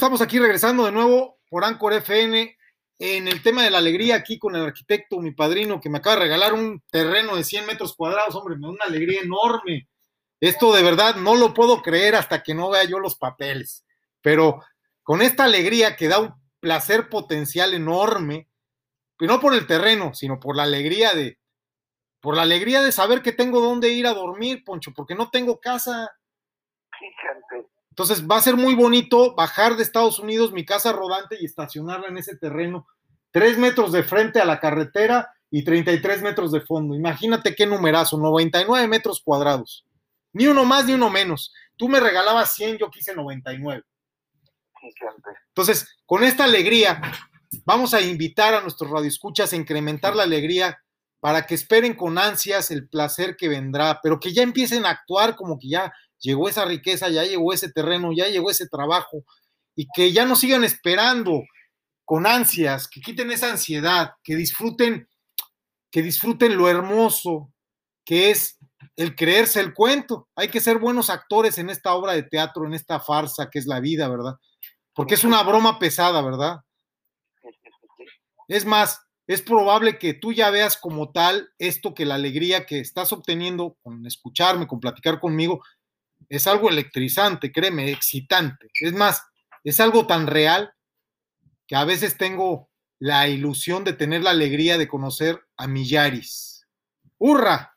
Estamos 0.00 0.22
aquí 0.22 0.38
regresando 0.38 0.86
de 0.86 0.92
nuevo 0.92 1.38
por 1.50 1.62
Anchor 1.62 1.92
FN 1.92 2.56
en 2.98 3.28
el 3.28 3.42
tema 3.42 3.62
de 3.62 3.70
la 3.70 3.76
alegría 3.76 4.16
aquí 4.16 4.38
con 4.38 4.56
el 4.56 4.62
arquitecto, 4.62 5.20
mi 5.20 5.32
padrino, 5.32 5.78
que 5.80 5.90
me 5.90 5.98
acaba 5.98 6.16
de 6.16 6.22
regalar 6.22 6.54
un 6.54 6.82
terreno 6.90 7.36
de 7.36 7.44
100 7.44 7.66
metros 7.66 7.94
cuadrados, 7.94 8.34
hombre, 8.34 8.56
me 8.56 8.62
da 8.62 8.72
una 8.72 8.84
alegría 8.86 9.20
enorme. 9.20 9.88
Esto 10.40 10.72
de 10.72 10.82
verdad 10.82 11.16
no 11.16 11.34
lo 11.34 11.52
puedo 11.52 11.82
creer 11.82 12.14
hasta 12.14 12.42
que 12.42 12.54
no 12.54 12.70
vea 12.70 12.84
yo 12.84 12.98
los 12.98 13.16
papeles, 13.16 13.84
pero 14.22 14.62
con 15.02 15.20
esta 15.20 15.44
alegría 15.44 15.96
que 15.96 16.08
da 16.08 16.18
un 16.20 16.34
placer 16.60 17.10
potencial 17.10 17.74
enorme, 17.74 18.48
y 19.18 19.26
no 19.26 19.38
por 19.38 19.52
el 19.52 19.66
terreno, 19.66 20.14
sino 20.14 20.40
por 20.40 20.56
la 20.56 20.62
alegría 20.62 21.12
de, 21.12 21.39
por 22.20 22.36
la 22.36 22.42
alegría 22.42 22.82
de 22.82 22.92
saber 22.92 23.22
que 23.22 23.32
tengo 23.32 23.60
dónde 23.60 23.90
ir 23.90 24.06
a 24.06 24.14
dormir, 24.14 24.62
Poncho, 24.64 24.92
porque 24.94 25.14
no 25.14 25.30
tengo 25.30 25.58
casa. 25.58 26.10
Entonces 27.90 28.26
va 28.26 28.36
a 28.36 28.42
ser 28.42 28.56
muy 28.56 28.74
bonito 28.74 29.34
bajar 29.34 29.76
de 29.76 29.82
Estados 29.82 30.18
Unidos 30.18 30.52
mi 30.52 30.64
casa 30.64 30.92
rodante 30.92 31.36
y 31.40 31.44
estacionarla 31.44 32.08
en 32.08 32.18
ese 32.18 32.36
terreno, 32.36 32.86
tres 33.30 33.58
metros 33.58 33.92
de 33.92 34.02
frente 34.02 34.40
a 34.40 34.44
la 34.44 34.60
carretera 34.60 35.32
y 35.50 35.64
33 35.64 36.22
metros 36.22 36.52
de 36.52 36.60
fondo. 36.60 36.94
Imagínate 36.94 37.54
qué 37.54 37.66
numerazo, 37.66 38.18
99 38.18 38.86
metros 38.86 39.20
cuadrados. 39.22 39.84
Ni 40.32 40.46
uno 40.46 40.64
más 40.64 40.86
ni 40.86 40.92
uno 40.92 41.10
menos. 41.10 41.52
Tú 41.76 41.88
me 41.88 41.98
regalabas 41.98 42.54
100, 42.54 42.78
yo 42.78 42.90
quise 42.90 43.14
99. 43.14 43.82
Entonces, 45.48 45.96
con 46.06 46.22
esta 46.22 46.44
alegría, 46.44 47.00
vamos 47.64 47.94
a 47.94 48.00
invitar 48.00 48.54
a 48.54 48.60
nuestros 48.60 48.90
radioescuchas 48.90 49.52
a 49.52 49.56
incrementar 49.56 50.14
la 50.14 50.22
alegría 50.22 50.78
para 51.20 51.46
que 51.46 51.54
esperen 51.54 51.94
con 51.94 52.18
ansias 52.18 52.70
el 52.70 52.88
placer 52.88 53.36
que 53.36 53.48
vendrá, 53.48 54.00
pero 54.02 54.18
que 54.18 54.32
ya 54.32 54.42
empiecen 54.42 54.86
a 54.86 54.90
actuar 54.90 55.36
como 55.36 55.58
que 55.58 55.68
ya 55.68 55.92
llegó 56.18 56.48
esa 56.48 56.64
riqueza, 56.64 57.08
ya 57.08 57.24
llegó 57.24 57.52
ese 57.52 57.70
terreno, 57.70 58.12
ya 58.12 58.28
llegó 58.28 58.50
ese 58.50 58.68
trabajo, 58.68 59.24
y 59.74 59.86
que 59.94 60.12
ya 60.12 60.24
no 60.24 60.36
sigan 60.36 60.64
esperando 60.64 61.42
con 62.04 62.26
ansias, 62.26 62.88
que 62.88 63.00
quiten 63.00 63.30
esa 63.30 63.50
ansiedad, 63.50 64.12
que 64.24 64.34
disfruten, 64.34 65.08
que 65.90 66.02
disfruten 66.02 66.56
lo 66.56 66.68
hermoso 66.68 67.52
que 68.04 68.30
es 68.30 68.58
el 68.96 69.14
creerse 69.14 69.60
el 69.60 69.72
cuento. 69.72 70.28
Hay 70.34 70.48
que 70.48 70.60
ser 70.60 70.78
buenos 70.78 71.10
actores 71.10 71.58
en 71.58 71.70
esta 71.70 71.94
obra 71.94 72.12
de 72.12 72.24
teatro, 72.24 72.66
en 72.66 72.74
esta 72.74 72.98
farsa 72.98 73.48
que 73.48 73.58
es 73.58 73.66
la 73.66 73.78
vida, 73.78 74.08
¿verdad? 74.08 74.34
Porque 74.94 75.14
es 75.14 75.22
una 75.22 75.42
broma 75.42 75.78
pesada, 75.78 76.20
¿verdad? 76.22 76.60
Es 78.48 78.64
más, 78.64 79.00
es 79.30 79.42
probable 79.42 79.96
que 79.96 80.12
tú 80.12 80.32
ya 80.32 80.50
veas 80.50 80.76
como 80.76 81.12
tal 81.12 81.52
esto 81.60 81.94
que 81.94 82.04
la 82.04 82.16
alegría 82.16 82.66
que 82.66 82.80
estás 82.80 83.12
obteniendo 83.12 83.76
con 83.80 84.04
escucharme, 84.04 84.66
con 84.66 84.80
platicar 84.80 85.20
conmigo, 85.20 85.62
es 86.28 86.48
algo 86.48 86.68
electrizante, 86.68 87.52
créeme, 87.52 87.92
excitante. 87.92 88.66
Es 88.74 88.92
más, 88.92 89.22
es 89.62 89.78
algo 89.78 90.08
tan 90.08 90.26
real 90.26 90.74
que 91.68 91.76
a 91.76 91.84
veces 91.84 92.18
tengo 92.18 92.70
la 92.98 93.28
ilusión 93.28 93.84
de 93.84 93.92
tener 93.92 94.24
la 94.24 94.30
alegría 94.30 94.78
de 94.78 94.88
conocer 94.88 95.40
a 95.56 95.68
Millaris. 95.68 96.66
¡Hurra! 97.16 97.76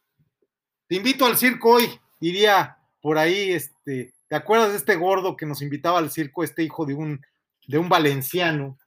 Te 0.87 0.95
invito 0.95 1.27
al 1.27 1.37
circo 1.37 1.73
hoy, 1.73 1.87
iría 2.19 2.79
por 2.99 3.19
ahí, 3.19 3.51
este, 3.51 4.15
¿te 4.27 4.35
acuerdas 4.35 4.71
de 4.71 4.77
este 4.77 4.95
gordo 4.95 5.37
que 5.37 5.45
nos 5.45 5.61
invitaba 5.61 5.99
al 5.99 6.09
circo, 6.09 6.43
este 6.43 6.63
hijo 6.63 6.87
de 6.87 6.95
un, 6.95 7.21
de 7.67 7.77
un 7.77 7.89
valenciano, 7.89 8.79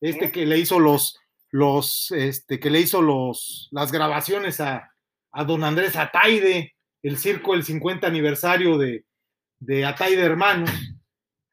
este 0.00 0.32
que 0.32 0.46
le 0.46 0.58
hizo 0.58 0.80
los, 0.80 1.20
los, 1.50 2.10
este, 2.10 2.58
que 2.60 2.70
le 2.70 2.80
hizo 2.80 3.02
los, 3.02 3.68
las 3.70 3.92
grabaciones 3.92 4.60
a, 4.60 4.92
a 5.32 5.44
don 5.44 5.64
Andrés 5.64 5.96
Ataide, 5.96 6.74
el 7.02 7.18
circo, 7.18 7.54
el 7.54 7.64
50 7.64 8.06
aniversario 8.06 8.78
de, 8.78 9.04
de 9.58 9.84
Ataide 9.84 10.22
Hermanos, 10.22 10.70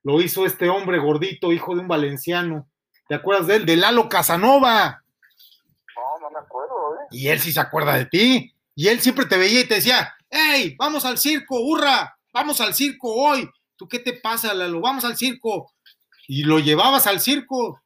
lo 0.03 0.22
hizo 0.22 0.45
este 0.45 0.69
hombre 0.69 1.00
gordito, 1.00 1.52
hijo 1.52 1.75
de 1.75 1.81
un 1.81 1.88
valenciano, 1.88 2.67
¿te 3.07 3.16
acuerdas 3.16 3.47
de 3.47 3.56
él? 3.57 3.66
De 3.66 3.78
Lalo 3.78 4.09
Casanova. 4.09 5.03
No, 5.96 6.19
no 6.19 6.31
me 6.31 6.40
acuerdo, 6.40 6.96
¿eh? 6.96 7.07
Y 7.12 7.28
él 7.28 7.40
sí 7.40 7.51
se 7.51 7.59
acuerda 7.59 7.96
de 7.96 8.06
ti, 8.06 8.53
y 8.75 8.88
él 8.88 9.00
siempre 9.00 9.25
te 9.25 9.38
veía 9.38 9.62
y 9.62 9.67
te 9.67 9.75
decía, 9.75 10.13
hey, 10.29 10.75
vamos 10.78 11.06
al 11.06 11.17
circo, 11.17 11.59
hurra, 11.59 12.17
vamos 12.34 12.59
al 12.59 12.73
circo 12.73 13.13
hoy, 13.13 13.50
¿tú 13.75 13.88
qué 13.88 14.00
te 14.00 14.13
pasa, 14.13 14.53
Lalo? 14.53 14.81
Vamos 14.81 15.06
al 15.06 15.16
circo. 15.16 15.72
Y 16.28 16.44
lo 16.44 16.59
llevabas 16.59 17.06
al 17.06 17.19
circo, 17.19 17.82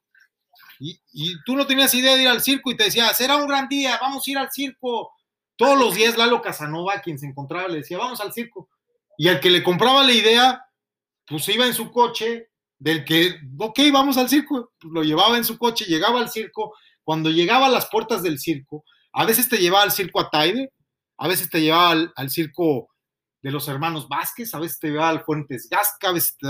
y, 0.79 1.41
tú 1.45 1.55
no 1.55 1.65
tenías 1.65 1.93
idea 1.93 2.15
de 2.15 2.23
ir 2.23 2.27
al 2.27 2.41
circo 2.41 2.71
y 2.71 2.77
te 2.77 2.85
decía, 2.85 3.13
será 3.13 3.37
un 3.37 3.47
gran 3.47 3.67
día, 3.67 3.97
vamos 4.01 4.27
a 4.27 4.31
ir 4.31 4.37
al 4.37 4.51
circo. 4.51 5.11
Todos 5.55 5.77
los 5.77 5.95
días 5.95 6.17
Lalo 6.17 6.41
Casanova, 6.41 7.01
quien 7.01 7.17
se 7.17 7.25
encontraba, 7.25 7.67
le 7.67 7.77
decía, 7.77 7.97
vamos 7.97 8.21
al 8.21 8.33
circo. 8.33 8.69
Y 9.17 9.27
al 9.27 9.39
que 9.39 9.49
le 9.49 9.63
compraba 9.63 10.03
la 10.03 10.13
idea, 10.13 10.65
pues 11.25 11.47
iba 11.49 11.65
en 11.65 11.73
su 11.73 11.91
coche, 11.91 12.49
del 12.79 13.05
que, 13.05 13.39
ok, 13.57 13.79
vamos 13.91 14.17
al 14.17 14.29
circo, 14.29 14.71
pues 14.79 14.93
lo 14.93 15.03
llevaba 15.03 15.37
en 15.37 15.43
su 15.43 15.57
coche, 15.57 15.85
llegaba 15.85 16.19
al 16.19 16.29
circo. 16.29 16.75
Cuando 17.03 17.29
llegaba 17.29 17.67
a 17.67 17.69
las 17.69 17.87
puertas 17.87 18.21
del 18.21 18.39
circo, 18.39 18.83
a 19.13 19.25
veces 19.25 19.49
te 19.49 19.57
llevaba 19.57 19.83
al 19.83 19.91
circo 19.91 20.19
Ataide, 20.19 20.71
a 21.17 21.27
veces 21.27 21.49
te 21.49 21.61
llevaba 21.61 22.11
al, 22.15 22.29
circo 22.29 22.89
de 23.41 23.51
los 23.51 23.67
hermanos 23.67 24.07
Vázquez, 24.07 24.53
a 24.53 24.59
veces 24.59 24.79
te 24.79 24.89
llevaba 24.89 25.09
al 25.09 25.23
Fuentes 25.23 25.67
Gasca, 25.69 26.09
a 26.09 26.11
veces 26.11 26.37
te, 26.37 26.47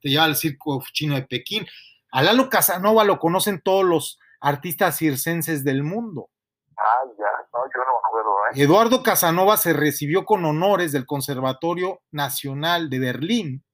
te 0.00 0.08
llevaba 0.10 0.26
al 0.26 0.36
circo 0.36 0.84
chino 0.92 1.14
de 1.14 1.22
Pekín. 1.22 1.66
A 2.12 2.22
Lalo 2.22 2.50
Casanova 2.50 3.04
lo 3.04 3.18
conocen 3.18 3.60
todos 3.62 3.84
los 3.84 4.20
artistas 4.38 4.98
circenses 4.98 5.64
del 5.64 5.82
mundo. 5.82 6.28
Ah, 6.76 7.00
ya, 7.18 7.24
no, 7.52 7.64
yo 7.64 7.80
no 7.86 7.92
me 7.92 7.98
acuerdo. 8.06 8.30
¿eh? 8.54 8.62
Eduardo 8.62 9.02
Casanova 9.02 9.56
se 9.56 9.72
recibió 9.72 10.26
con 10.26 10.44
honores 10.44 10.92
del 10.92 11.06
Conservatorio 11.06 12.02
Nacional 12.10 12.90
de 12.90 12.98
Berlín, 12.98 13.64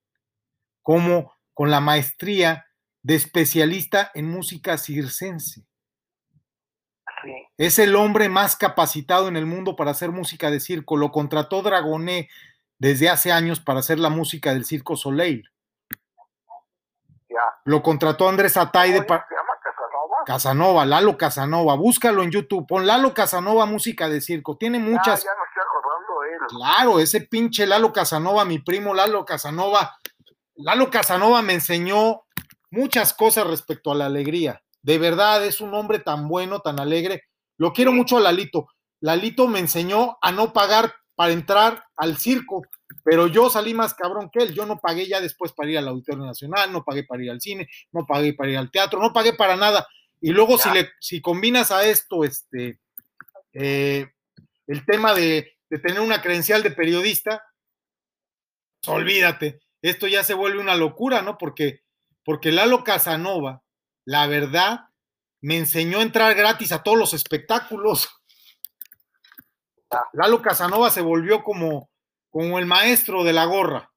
como 0.82 1.32
con 1.52 1.72
la 1.72 1.80
maestría 1.80 2.66
de 3.02 3.16
especialista 3.16 4.12
en 4.14 4.30
música 4.30 4.78
circense. 4.78 5.66
Sí. 7.24 7.32
Es 7.56 7.80
el 7.80 7.96
hombre 7.96 8.28
más 8.28 8.54
capacitado 8.54 9.26
en 9.26 9.36
el 9.36 9.46
mundo 9.46 9.74
para 9.74 9.90
hacer 9.90 10.12
música 10.12 10.52
de 10.52 10.60
circo. 10.60 10.96
Lo 10.96 11.10
contrató 11.10 11.62
Dragoné 11.62 12.28
desde 12.78 13.08
hace 13.08 13.32
años 13.32 13.58
para 13.58 13.80
hacer 13.80 13.98
la 13.98 14.10
música 14.10 14.52
del 14.52 14.64
Circo 14.64 14.94
Soleil. 14.94 15.50
Lo 17.64 17.82
contrató 17.82 18.28
Andrés 18.28 18.56
Ataide 18.56 19.02
para. 19.02 19.26
¿Se 19.28 19.34
llama 19.34 19.52
Casanova? 19.62 20.16
Casanova, 20.26 20.86
Lalo 20.86 21.16
Casanova. 21.16 21.74
Búscalo 21.76 22.22
en 22.22 22.30
YouTube. 22.30 22.66
Pon 22.66 22.86
Lalo 22.86 23.14
Casanova 23.14 23.66
música 23.66 24.08
de 24.08 24.20
circo. 24.20 24.56
Tiene 24.56 24.78
muchas. 24.78 25.24
ya 25.24 25.30
no 25.34 25.44
estoy 25.44 25.62
acordando 25.62 26.22
él. 26.24 26.38
Claro, 26.48 27.00
ese 27.00 27.22
pinche 27.22 27.66
Lalo 27.66 27.92
Casanova, 27.92 28.44
mi 28.44 28.58
primo 28.58 28.94
Lalo 28.94 29.24
Casanova. 29.24 29.96
Lalo 30.56 30.90
Casanova 30.90 31.42
me 31.42 31.54
enseñó 31.54 32.22
muchas 32.70 33.14
cosas 33.14 33.46
respecto 33.46 33.92
a 33.92 33.94
la 33.94 34.06
alegría. 34.06 34.62
De 34.82 34.98
verdad, 34.98 35.44
es 35.44 35.60
un 35.60 35.74
hombre 35.74 35.98
tan 35.98 36.28
bueno, 36.28 36.60
tan 36.60 36.80
alegre. 36.80 37.24
Lo 37.56 37.72
quiero 37.72 37.92
mucho 37.92 38.16
a 38.16 38.20
Lalito. 38.20 38.68
Lalito 39.00 39.46
me 39.46 39.58
enseñó 39.58 40.18
a 40.20 40.32
no 40.32 40.52
pagar 40.52 40.94
para 41.14 41.32
entrar 41.32 41.84
al 41.96 42.16
circo 42.16 42.62
pero 43.10 43.26
yo 43.26 43.48
salí 43.48 43.72
más 43.72 43.94
cabrón 43.94 44.28
que 44.30 44.40
él. 44.40 44.54
Yo 44.54 44.66
no 44.66 44.78
pagué 44.78 45.06
ya 45.06 45.18
después 45.18 45.52
para 45.52 45.70
ir 45.70 45.78
al 45.78 45.88
Auditorio 45.88 46.26
Nacional, 46.26 46.70
no 46.70 46.84
pagué 46.84 47.04
para 47.04 47.24
ir 47.24 47.30
al 47.30 47.40
cine, 47.40 47.66
no 47.90 48.04
pagué 48.04 48.34
para 48.34 48.50
ir 48.50 48.58
al 48.58 48.70
teatro, 48.70 49.00
no 49.00 49.14
pagué 49.14 49.32
para 49.32 49.56
nada. 49.56 49.88
Y 50.20 50.30
luego 50.30 50.58
si, 50.58 50.70
le, 50.70 50.90
si 51.00 51.22
combinas 51.22 51.70
a 51.70 51.86
esto 51.86 52.22
este, 52.22 52.80
eh, 53.54 54.12
el 54.66 54.84
tema 54.84 55.14
de, 55.14 55.56
tener 55.70 56.00
una 56.00 56.20
credencial 56.20 56.62
de 56.62 56.70
periodista, 56.70 57.42
pues, 58.82 58.94
olvídate, 58.94 59.58
esto 59.80 60.06
ya 60.06 60.22
se 60.22 60.34
vuelve 60.34 60.60
una 60.60 60.76
locura, 60.76 61.22
¿no? 61.22 61.38
Porque, 61.38 61.80
porque 62.22 62.52
Lalo 62.52 62.84
Casanova, 62.84 63.62
la 64.04 64.26
verdad, 64.26 64.90
me 65.40 65.56
enseñó 65.56 66.00
a 66.00 66.02
entrar 66.02 66.34
gratis 66.34 66.72
a 66.72 66.82
todos 66.82 66.98
los 66.98 67.14
espectáculos. 67.14 68.10
Lalo 70.12 70.42
Casanova 70.42 70.90
se 70.90 71.00
volvió 71.00 71.42
como, 71.42 71.88
como 72.30 72.58
el 72.58 72.66
maestro 72.66 73.24
de 73.24 73.32
la 73.32 73.44
gorra. 73.44 73.90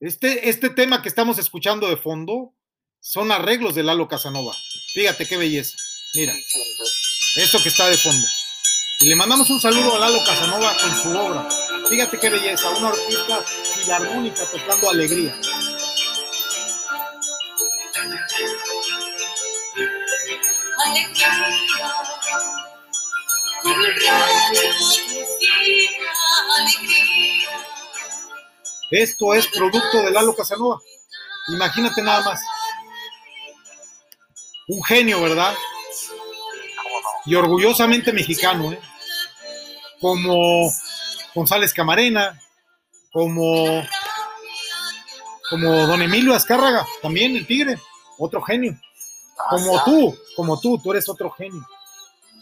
Este, 0.00 0.48
este 0.48 0.70
tema 0.70 1.02
que 1.02 1.08
estamos 1.08 1.38
escuchando 1.38 1.88
de 1.88 1.96
fondo 1.96 2.54
son 3.00 3.32
arreglos 3.32 3.74
de 3.74 3.82
Lalo 3.82 4.06
Casanova. 4.08 4.54
Fíjate 4.92 5.26
qué 5.26 5.36
belleza. 5.36 5.76
Mira, 6.14 6.34
esto 7.36 7.62
que 7.62 7.68
está 7.68 7.88
de 7.88 7.96
fondo. 7.96 8.26
Y 9.00 9.08
le 9.08 9.16
mandamos 9.16 9.48
un 9.50 9.60
saludo 9.60 9.96
a 9.96 9.98
Lalo 9.98 10.18
Casanova 10.24 10.76
con 10.80 10.96
su 10.96 11.16
obra. 11.16 11.48
Fíjate 11.88 12.18
qué 12.18 12.30
belleza, 12.30 12.70
una 12.70 12.88
orquesta 12.88 13.42
filarmónica 13.42 14.44
tocando 14.50 14.90
alegría. 14.90 15.40
Esto 28.90 29.34
es 29.34 29.46
producto 29.48 29.98
de 30.02 30.10
Lalo 30.10 30.34
Casanova. 30.34 30.78
Imagínate 31.48 32.02
nada 32.02 32.22
más. 32.22 32.40
Un 34.68 34.82
genio, 34.84 35.22
¿verdad? 35.22 35.54
Y 37.26 37.34
orgullosamente 37.34 38.12
mexicano, 38.12 38.72
¿eh? 38.72 38.80
como 40.00 40.70
González 41.34 41.72
Camarena, 41.74 42.40
como, 43.12 43.84
como 45.50 45.86
don 45.86 46.02
Emilio 46.02 46.34
Azcárraga, 46.34 46.86
también 47.02 47.36
el 47.36 47.46
tigre, 47.46 47.78
otro 48.18 48.42
genio. 48.42 48.78
Como 49.50 49.84
tú, 49.84 50.18
como 50.36 50.60
tú, 50.60 50.78
tú 50.78 50.92
eres 50.92 51.08
otro 51.08 51.30
genio. 51.30 51.66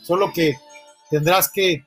Solo 0.03 0.32
que 0.32 0.58
tendrás 1.11 1.50
que 1.50 1.85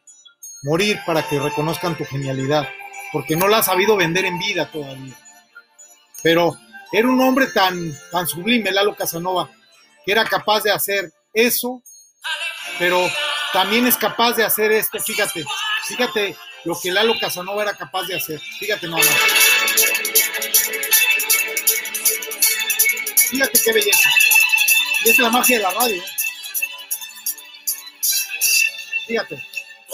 morir 0.63 0.99
para 1.05 1.27
que 1.27 1.39
reconozcan 1.39 1.97
tu 1.97 2.05
genialidad, 2.05 2.67
porque 3.11 3.35
no 3.35 3.47
la 3.47 3.59
has 3.59 3.65
sabido 3.65 3.95
vender 3.95 4.25
en 4.25 4.37
vida 4.39 4.69
todavía. 4.71 5.15
Pero 6.21 6.57
era 6.91 7.07
un 7.07 7.19
hombre 7.21 7.47
tan, 7.47 7.95
tan 8.11 8.27
sublime, 8.27 8.71
Lalo 8.71 8.95
Casanova, 8.95 9.49
que 10.05 10.11
era 10.11 10.25
capaz 10.25 10.63
de 10.63 10.71
hacer 10.71 11.11
eso, 11.33 11.81
pero 12.77 13.09
también 13.53 13.87
es 13.87 13.97
capaz 13.97 14.33
de 14.33 14.43
hacer 14.43 14.71
esto, 14.71 14.99
fíjate, 14.99 15.45
fíjate 15.87 16.35
lo 16.65 16.77
que 16.79 16.91
Lalo 16.91 17.13
Casanova 17.19 17.63
era 17.63 17.73
capaz 17.73 18.03
de 18.07 18.17
hacer, 18.17 18.39
fíjate 18.59 18.87
nada 18.87 19.03
Fíjate 23.29 23.59
qué 23.63 23.71
belleza. 23.71 24.09
Y 25.05 25.09
es 25.11 25.19
la 25.19 25.29
magia 25.29 25.57
de 25.57 25.63
la 25.63 25.69
radio. 25.69 26.01
¿eh? 26.01 26.05
Fíjate 29.05 29.48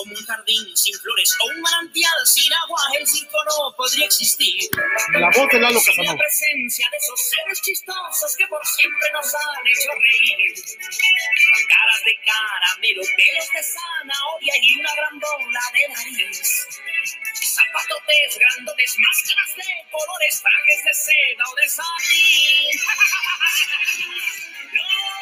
como 0.06 0.18
un 0.18 0.26
jardín 0.26 0.78
sin 0.78 0.96
flores 1.00 1.36
o 1.42 1.48
un 1.50 1.62
manantial 1.62 2.14
sin 2.26 2.54
agua, 2.54 2.82
el 3.00 3.08
circo 3.08 3.38
no 3.50 3.76
podría 3.76 4.06
existir. 4.06 4.70
La 5.14 5.30
voz 5.32 5.50
de 5.52 5.60
Lalo 5.60 5.80
Casanova. 5.82 6.14
La 6.14 6.20
presencia 6.20 6.88
de 6.92 6.98
esos 6.98 7.20
seres 7.22 7.62
chistosos 7.62 8.36
que 8.38 8.48
por 8.48 8.66
siempre 8.66 9.10
nos 9.14 9.34
han 9.34 9.66
hecho 9.66 9.90
reír. 9.98 10.54
Caras 11.68 12.02
de 12.06 12.14
caramelo, 12.22 13.02
pelos 13.18 13.50
de 13.50 13.64
zanahoria 13.64 14.54
y 14.62 14.80
una 14.80 14.94
gran 14.96 15.20
bola 15.20 15.62
de 15.74 15.88
nariz. 15.90 16.68
Zapatotes 17.42 18.38
grandotes, 18.38 18.96
máscaras 19.00 19.56
de 19.56 19.64
colores, 19.90 20.42
trajes 20.42 20.84
de 20.86 20.94
seda 20.94 21.44
o 21.50 21.56
de 21.56 21.70
satín. 21.70 22.80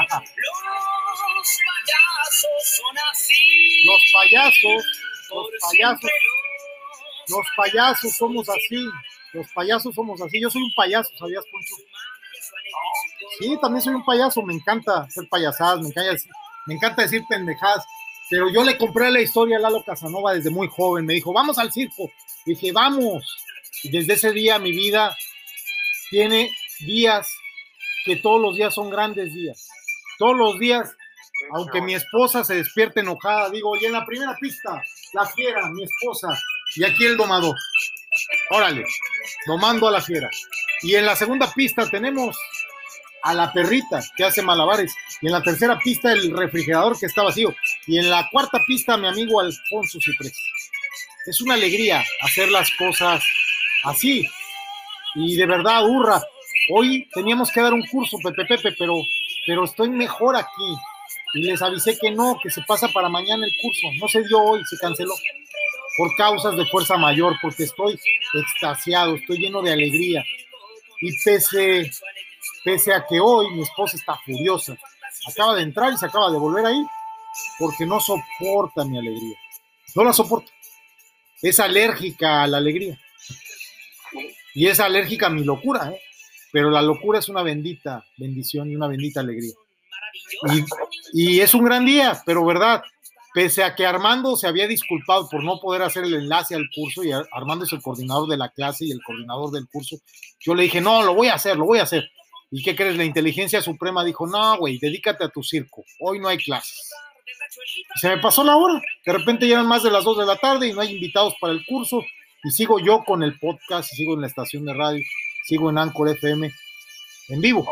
Los 0.00 1.58
payasos 1.64 2.76
son 2.76 2.98
así. 3.12 3.84
Los 3.84 4.02
payasos, 4.12 4.84
los 5.30 5.48
payasos, 5.60 6.10
los 7.28 7.46
payasos 7.56 8.16
somos 8.16 8.48
así. 8.48 8.88
Los 9.32 9.46
payasos 9.52 9.94
somos 9.94 10.20
así. 10.20 10.40
Yo 10.40 10.50
soy 10.50 10.62
un 10.62 10.74
payaso, 10.74 11.10
¿sabías, 11.18 11.44
Poncho? 11.50 11.76
Sí, 13.38 13.58
también 13.60 13.82
soy 13.82 13.94
un 13.94 14.04
payaso. 14.04 14.42
Me 14.42 14.54
encanta 14.54 15.02
hacer 15.02 15.28
payasadas, 15.28 15.80
me 15.80 15.88
encanta, 15.88 16.24
me 16.66 16.74
encanta 16.74 17.02
decir 17.02 17.22
pendejadas. 17.28 17.84
Pero 18.30 18.48
yo 18.50 18.64
le 18.64 18.78
compré 18.78 19.10
la 19.10 19.20
historia 19.20 19.58
a 19.58 19.60
Lalo 19.60 19.84
Casanova 19.84 20.34
desde 20.34 20.50
muy 20.50 20.68
joven. 20.68 21.04
Me 21.04 21.14
dijo, 21.14 21.32
vamos 21.32 21.58
al 21.58 21.72
circo. 21.72 22.10
dije, 22.46 22.72
vamos. 22.72 23.24
Y 23.82 23.90
desde 23.90 24.14
ese 24.14 24.32
día 24.32 24.58
mi 24.58 24.72
vida 24.72 25.14
tiene 26.10 26.50
días 26.80 27.28
que 28.04 28.16
todos 28.16 28.40
los 28.40 28.56
días 28.56 28.74
son 28.74 28.90
grandes 28.90 29.32
días 29.34 29.68
todos 30.18 30.36
los 30.36 30.58
días, 30.58 30.96
aunque 31.52 31.80
mi 31.80 31.94
esposa 31.94 32.44
se 32.44 32.54
despierte 32.54 33.00
enojada, 33.00 33.50
digo, 33.50 33.76
y 33.76 33.84
en 33.84 33.92
la 33.92 34.04
primera 34.06 34.36
pista, 34.40 34.82
la 35.12 35.26
fiera, 35.26 35.68
mi 35.70 35.84
esposa, 35.84 36.38
y 36.76 36.84
aquí 36.84 37.04
el 37.04 37.16
domador. 37.16 37.56
Órale, 38.50 38.84
domando 39.46 39.88
a 39.88 39.92
la 39.92 40.00
fiera. 40.00 40.30
Y 40.82 40.94
en 40.94 41.06
la 41.06 41.16
segunda 41.16 41.52
pista 41.52 41.88
tenemos 41.88 42.36
a 43.24 43.32
la 43.34 43.52
perrita 43.52 44.02
que 44.16 44.24
hace 44.24 44.42
malabares. 44.42 44.94
Y 45.20 45.26
en 45.26 45.32
la 45.32 45.42
tercera 45.42 45.78
pista 45.78 46.12
el 46.12 46.36
refrigerador 46.36 46.98
que 46.98 47.06
está 47.06 47.22
vacío. 47.22 47.54
Y 47.86 47.98
en 47.98 48.10
la 48.10 48.28
cuarta 48.30 48.60
pista 48.66 48.96
mi 48.96 49.08
amigo 49.08 49.40
Alfonso 49.40 49.98
Ciprés. 50.00 50.38
Es 51.26 51.40
una 51.40 51.54
alegría 51.54 52.04
hacer 52.22 52.50
las 52.50 52.70
cosas 52.78 53.24
así. 53.84 54.28
Y 55.14 55.36
de 55.36 55.46
verdad, 55.46 55.86
hurra. 55.86 56.22
Hoy 56.72 57.08
teníamos 57.12 57.50
que 57.50 57.62
dar 57.62 57.72
un 57.72 57.86
curso, 57.86 58.18
Pepe 58.22 58.44
Pepe, 58.44 58.74
pero 58.78 59.02
pero 59.46 59.64
estoy 59.64 59.90
mejor 59.90 60.36
aquí. 60.36 60.76
Y 61.34 61.42
les 61.42 61.60
avisé 61.62 61.98
que 61.98 62.10
no, 62.10 62.38
que 62.42 62.50
se 62.50 62.62
pasa 62.62 62.88
para 62.88 63.08
mañana 63.08 63.44
el 63.44 63.52
curso. 63.60 63.88
No 64.00 64.08
se 64.08 64.22
dio 64.22 64.40
hoy, 64.40 64.62
se 64.64 64.76
canceló. 64.78 65.14
Por 65.96 66.14
causas 66.16 66.56
de 66.56 66.64
fuerza 66.66 66.96
mayor, 66.96 67.36
porque 67.42 67.64
estoy 67.64 67.98
extasiado, 68.34 69.14
estoy 69.14 69.38
lleno 69.38 69.62
de 69.62 69.72
alegría. 69.72 70.24
Y 71.00 71.10
pese, 71.24 71.90
pese 72.64 72.92
a 72.92 73.04
que 73.06 73.20
hoy 73.20 73.50
mi 73.54 73.62
esposa 73.62 73.96
está 73.96 74.16
furiosa, 74.24 74.76
acaba 75.28 75.54
de 75.54 75.62
entrar 75.62 75.92
y 75.92 75.96
se 75.96 76.06
acaba 76.06 76.30
de 76.30 76.38
volver 76.38 76.66
ahí, 76.66 76.84
porque 77.58 77.86
no 77.86 78.00
soporta 78.00 78.84
mi 78.84 78.98
alegría. 78.98 79.36
No 79.94 80.04
la 80.04 80.12
soporta. 80.12 80.50
Es 81.42 81.60
alérgica 81.60 82.42
a 82.42 82.46
la 82.46 82.56
alegría. 82.58 82.98
Y 84.54 84.68
es 84.68 84.80
alérgica 84.80 85.26
a 85.26 85.30
mi 85.30 85.44
locura, 85.44 85.90
¿eh? 85.90 86.00
Pero 86.54 86.70
la 86.70 86.82
locura 86.82 87.18
es 87.18 87.28
una 87.28 87.42
bendita 87.42 88.06
bendición 88.16 88.70
y 88.70 88.76
una 88.76 88.86
bendita 88.86 89.18
alegría. 89.18 89.54
Y, 91.12 91.40
es 91.40 91.52
un 91.52 91.64
gran 91.64 91.84
día, 91.84 92.22
pero 92.24 92.46
verdad, 92.46 92.80
pese 93.34 93.64
a 93.64 93.74
que 93.74 93.84
Armando 93.84 94.36
se 94.36 94.46
había 94.46 94.68
disculpado 94.68 95.28
por 95.28 95.42
no 95.42 95.58
poder 95.58 95.82
hacer 95.82 96.04
el 96.04 96.14
enlace 96.14 96.54
al 96.54 96.70
curso 96.72 97.02
y 97.02 97.10
Armando 97.32 97.64
es 97.64 97.72
el 97.72 97.82
coordinador 97.82 98.28
de 98.28 98.36
la 98.36 98.50
clase 98.50 98.84
y 98.84 98.92
el 98.92 99.02
coordinador 99.02 99.50
del 99.50 99.66
curso, 99.66 99.96
yo 100.38 100.54
le 100.54 100.62
dije, 100.62 100.80
no, 100.80 101.02
lo 101.02 101.16
voy 101.16 101.26
a 101.26 101.34
hacer, 101.34 101.56
lo 101.56 101.64
voy 101.64 101.80
a 101.80 101.82
hacer. 101.82 102.08
¿Y 102.52 102.62
qué 102.62 102.76
crees? 102.76 102.96
La 102.96 103.04
inteligencia 103.04 103.60
suprema 103.60 104.04
dijo, 104.04 104.24
no, 104.24 104.56
güey, 104.56 104.78
dedícate 104.78 105.24
a 105.24 105.30
tu 105.30 105.42
circo, 105.42 105.82
hoy 105.98 106.20
no 106.20 106.28
hay 106.28 106.38
clases. 106.38 106.88
se 107.96 108.10
me 108.10 108.18
pasó 108.18 108.44
la 108.44 108.56
hora, 108.56 108.80
de 109.04 109.12
repente 109.12 109.48
ya 109.48 109.54
eran 109.54 109.66
más 109.66 109.82
de 109.82 109.90
las 109.90 110.04
2 110.04 110.18
de 110.18 110.26
la 110.26 110.36
tarde 110.36 110.68
y 110.68 110.72
no 110.72 110.82
hay 110.82 110.94
invitados 110.94 111.34
para 111.40 111.52
el 111.52 111.66
curso 111.66 112.00
y 112.44 112.50
sigo 112.52 112.78
yo 112.78 113.02
con 113.02 113.24
el 113.24 113.40
podcast 113.40 113.92
y 113.92 113.96
sigo 113.96 114.14
en 114.14 114.20
la 114.20 114.28
estación 114.28 114.64
de 114.66 114.74
radio 114.74 115.02
sigo 115.44 115.70
en 115.70 115.78
Anchor 115.78 116.08
FM 116.08 116.50
en 117.28 117.40
vivo. 117.40 117.66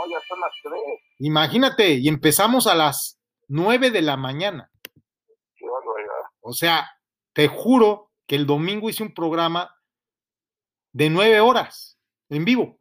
Imagínate, 1.18 1.94
y 1.94 2.08
empezamos 2.08 2.66
a 2.66 2.74
las 2.74 3.18
9 3.48 3.90
de 3.90 4.02
la 4.02 4.16
mañana. 4.16 4.70
o 6.40 6.52
sea, 6.52 6.90
te 7.32 7.48
juro 7.48 8.10
que 8.26 8.36
el 8.36 8.46
domingo 8.46 8.90
hice 8.90 9.02
un 9.02 9.14
programa 9.14 9.74
de 10.92 11.10
9 11.10 11.40
horas 11.40 11.98
en 12.28 12.44
vivo. 12.44 12.76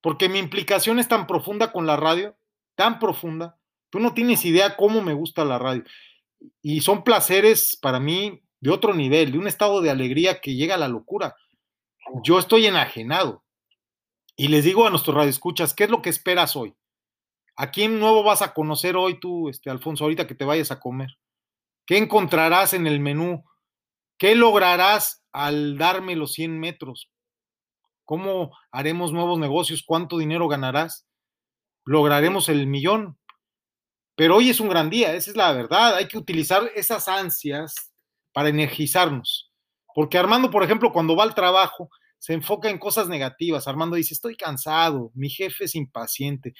Porque 0.00 0.28
mi 0.28 0.38
implicación 0.38 0.98
es 0.98 1.08
tan 1.08 1.26
profunda 1.26 1.72
con 1.72 1.86
la 1.86 1.96
radio, 1.96 2.36
tan 2.74 2.98
profunda. 2.98 3.58
Tú 3.90 3.98
no 3.98 4.14
tienes 4.14 4.44
idea 4.44 4.76
cómo 4.76 5.02
me 5.02 5.14
gusta 5.14 5.44
la 5.44 5.58
radio. 5.58 5.84
Y 6.62 6.80
son 6.80 7.04
placeres 7.04 7.76
para 7.80 8.00
mí 8.00 8.42
de 8.60 8.70
otro 8.70 8.94
nivel, 8.94 9.32
de 9.32 9.38
un 9.38 9.46
estado 9.46 9.80
de 9.80 9.90
alegría 9.90 10.40
que 10.40 10.54
llega 10.54 10.76
a 10.76 10.78
la 10.78 10.88
locura. 10.88 11.36
Yo 12.22 12.38
estoy 12.38 12.66
enajenado. 12.66 13.42
Y 14.40 14.48
les 14.48 14.64
digo 14.64 14.86
a 14.86 14.90
nuestros 14.90 15.14
radioescuchas, 15.14 15.74
¿qué 15.74 15.84
es 15.84 15.90
lo 15.90 16.00
que 16.00 16.08
esperas 16.08 16.56
hoy? 16.56 16.74
¿A 17.56 17.70
quién 17.70 18.00
nuevo 18.00 18.22
vas 18.22 18.40
a 18.40 18.54
conocer 18.54 18.96
hoy 18.96 19.20
tú, 19.20 19.50
este, 19.50 19.68
Alfonso, 19.68 20.04
ahorita 20.04 20.26
que 20.26 20.34
te 20.34 20.46
vayas 20.46 20.70
a 20.70 20.80
comer? 20.80 21.18
¿Qué 21.84 21.98
encontrarás 21.98 22.72
en 22.72 22.86
el 22.86 23.00
menú? 23.00 23.44
¿Qué 24.16 24.34
lograrás 24.34 25.22
al 25.30 25.76
darme 25.76 26.16
los 26.16 26.32
100 26.32 26.58
metros? 26.58 27.10
¿Cómo 28.06 28.56
haremos 28.72 29.12
nuevos 29.12 29.38
negocios? 29.38 29.84
¿Cuánto 29.86 30.16
dinero 30.16 30.48
ganarás? 30.48 31.06
¿Lograremos 31.84 32.48
el 32.48 32.66
millón? 32.66 33.18
Pero 34.14 34.36
hoy 34.36 34.48
es 34.48 34.58
un 34.58 34.70
gran 34.70 34.88
día, 34.88 35.12
esa 35.12 35.32
es 35.32 35.36
la 35.36 35.52
verdad. 35.52 35.96
Hay 35.96 36.08
que 36.08 36.16
utilizar 36.16 36.62
esas 36.74 37.08
ansias 37.08 37.92
para 38.32 38.48
energizarnos. 38.48 39.52
Porque 39.94 40.16
Armando, 40.16 40.50
por 40.50 40.64
ejemplo, 40.64 40.94
cuando 40.94 41.14
va 41.14 41.24
al 41.24 41.34
trabajo, 41.34 41.90
se 42.20 42.34
enfoca 42.34 42.70
en 42.70 42.78
cosas 42.78 43.08
negativas. 43.08 43.66
Armando 43.66 43.96
dice, 43.96 44.14
estoy 44.14 44.36
cansado, 44.36 45.10
mi 45.14 45.30
jefe 45.30 45.64
es 45.64 45.74
impaciente. 45.74 46.54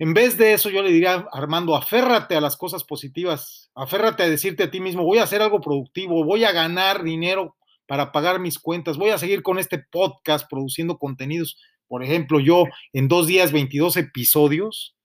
En 0.00 0.12
vez 0.12 0.36
de 0.36 0.52
eso, 0.52 0.68
yo 0.68 0.82
le 0.82 0.90
diría, 0.90 1.26
Armando, 1.32 1.76
aférrate 1.76 2.34
a 2.34 2.40
las 2.40 2.56
cosas 2.56 2.82
positivas, 2.82 3.70
aférrate 3.76 4.24
a 4.24 4.28
decirte 4.28 4.64
a 4.64 4.70
ti 4.70 4.80
mismo, 4.80 5.04
voy 5.04 5.18
a 5.18 5.22
hacer 5.22 5.40
algo 5.40 5.60
productivo, 5.60 6.24
voy 6.24 6.42
a 6.42 6.50
ganar 6.50 7.04
dinero 7.04 7.56
para 7.86 8.10
pagar 8.10 8.40
mis 8.40 8.58
cuentas, 8.58 8.96
voy 8.96 9.10
a 9.10 9.18
seguir 9.18 9.42
con 9.44 9.60
este 9.60 9.78
podcast 9.78 10.50
produciendo 10.50 10.98
contenidos. 10.98 11.56
Por 11.86 12.02
ejemplo, 12.02 12.40
yo 12.40 12.64
en 12.92 13.06
dos 13.06 13.28
días, 13.28 13.52
22 13.52 13.96
episodios. 13.96 14.96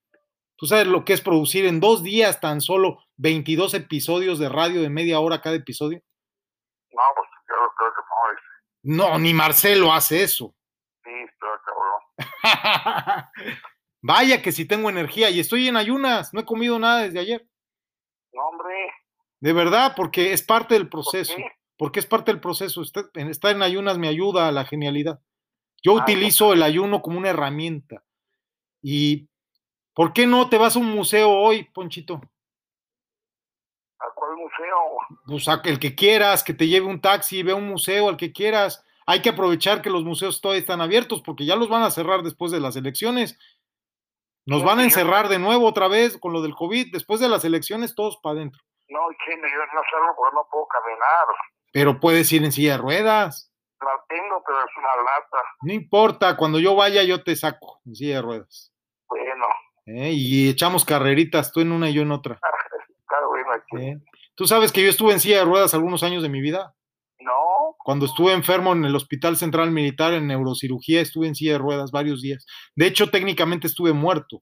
¿Tú 0.55 0.65
sabes 0.65 0.87
lo 0.87 1.05
que 1.05 1.13
es 1.13 1.21
producir 1.21 1.65
en 1.65 1.79
dos 1.79 2.01
días 2.01 2.41
tan 2.41 2.59
solo 2.59 2.97
22 3.17 3.75
episodios 3.75 4.39
de 4.39 4.49
radio 4.49 4.81
de 4.81 4.89
media 4.89 5.19
hora 5.19 5.41
cada 5.41 5.55
episodio? 5.55 6.01
No, 6.91 7.01
pues 7.15 7.28
no, 8.83 9.17
ni 9.19 9.33
Marcelo 9.33 9.93
hace 9.93 10.23
eso. 10.23 10.55
Sí, 11.03 11.11
cabrón. 11.39 13.25
Vaya 14.01 14.41
que 14.41 14.51
si 14.51 14.65
tengo 14.65 14.89
energía 14.89 15.29
y 15.29 15.39
estoy 15.39 15.67
en 15.67 15.77
ayunas, 15.77 16.33
no 16.33 16.39
he 16.39 16.45
comido 16.45 16.79
nada 16.79 17.03
desde 17.03 17.19
ayer. 17.19 17.47
No, 18.31 18.47
hombre. 18.47 18.75
De 19.39 19.53
verdad, 19.53 19.93
porque 19.95 20.33
es 20.33 20.41
parte 20.43 20.75
del 20.75 20.89
proceso. 20.89 21.35
porque 21.77 21.99
es 21.99 22.05
parte 22.05 22.31
del 22.31 22.41
proceso. 22.41 22.81
Estar 22.81 23.55
en 23.55 23.61
ayunas 23.61 23.97
me 23.97 24.07
ayuda 24.07 24.47
a 24.47 24.51
la 24.51 24.65
genialidad. 24.65 25.19
Yo 25.81 25.97
ah, 25.97 26.03
utilizo 26.03 26.53
el 26.53 26.63
ayuno 26.63 27.01
como 27.01 27.17
una 27.17 27.29
herramienta. 27.29 28.03
Y 28.81 29.29
¿Por 29.99 30.13
qué 30.13 30.25
no 30.25 30.47
te 30.47 30.57
vas 30.57 30.77
a 30.77 30.79
un 30.79 30.85
museo 30.85 31.29
hoy, 31.29 31.65
Ponchito? 31.73 32.21
¿A 34.39 34.57
cuál 34.57 34.67
museo? 34.67 35.17
Pues 35.27 35.47
a 35.47 35.61
el 35.65 35.79
que 35.79 35.95
quieras, 35.95 36.43
que 36.43 36.53
te 36.53 36.67
lleve 36.67 36.87
un 36.87 37.01
taxi, 37.01 37.43
ve 37.43 37.53
un 37.53 37.67
museo, 37.67 38.09
al 38.09 38.17
que 38.17 38.31
quieras. 38.31 38.85
Hay 39.05 39.21
que 39.21 39.29
aprovechar 39.29 39.81
que 39.81 39.89
los 39.89 40.03
museos 40.03 40.39
todavía 40.41 40.61
están 40.61 40.81
abiertos 40.81 41.21
porque 41.21 41.45
ya 41.45 41.55
los 41.55 41.69
van 41.69 41.83
a 41.83 41.91
cerrar 41.91 42.21
después 42.21 42.51
de 42.51 42.59
las 42.59 42.75
elecciones. 42.75 43.37
Nos 44.45 44.61
No, 44.61 44.67
van 44.67 44.79
a 44.79 44.83
encerrar 44.83 45.27
de 45.29 45.39
nuevo 45.39 45.67
otra 45.67 45.87
vez 45.87 46.17
con 46.17 46.33
lo 46.33 46.41
del 46.41 46.55
COVID. 46.55 46.91
Después 46.91 47.19
de 47.19 47.29
las 47.29 47.43
elecciones, 47.43 47.95
todos 47.95 48.17
para 48.21 48.37
adentro. 48.37 48.61
No, 48.87 48.99
chino, 49.25 49.47
yo 49.47 49.59
no 49.73 49.81
salgo 49.91 50.15
porque 50.15 50.35
no 50.35 50.47
puedo 50.51 50.67
caminar. 50.67 51.25
Pero 51.71 51.99
puedes 51.99 52.31
ir 52.31 52.43
en 52.43 52.51
silla 52.51 52.73
de 52.73 52.77
ruedas. 52.79 53.51
La 53.81 53.91
tengo, 54.07 54.43
pero 54.45 54.59
es 54.59 54.77
una 54.77 54.95
lata. 54.95 55.37
No 55.61 55.73
importa, 55.73 56.35
cuando 56.35 56.59
yo 56.59 56.75
vaya, 56.75 57.03
yo 57.03 57.23
te 57.23 57.35
saco 57.35 57.79
en 57.85 57.95
silla 57.95 58.15
de 58.15 58.21
ruedas. 58.21 58.73
Bueno, 59.07 59.45
¿eh? 59.85 60.11
Y 60.11 60.49
echamos 60.49 60.83
carreritas, 60.83 61.51
tú 61.51 61.61
en 61.61 61.71
una 61.71 61.89
y 61.89 61.93
yo 61.93 62.01
en 62.01 62.11
otra. 62.11 62.39
está 62.99 63.25
bueno. 63.27 63.53
¿eh? 63.79 63.99
Tú 64.39 64.47
sabes 64.47 64.71
que 64.71 64.81
yo 64.81 64.89
estuve 64.89 65.11
en 65.11 65.19
silla 65.19 65.39
de 65.39 65.43
ruedas 65.43 65.73
algunos 65.73 66.01
años 66.01 66.23
de 66.23 66.29
mi 66.29 66.39
vida. 66.39 66.73
No, 67.19 67.75
Cuando 67.83 68.05
estuve 68.05 68.31
enfermo 68.31 68.71
en 68.71 68.85
el 68.85 68.95
Hospital 68.95 69.35
Central 69.35 69.69
Militar 69.69 70.13
en 70.13 70.27
neurocirugía, 70.27 71.01
estuve 71.01 71.27
en 71.27 71.35
silla 71.35 71.51
de 71.51 71.57
ruedas 71.57 71.91
varios 71.91 72.21
días. 72.21 72.45
De 72.73 72.87
hecho, 72.87 73.09
técnicamente 73.09 73.67
estuve 73.67 73.91
muerto. 73.91 74.41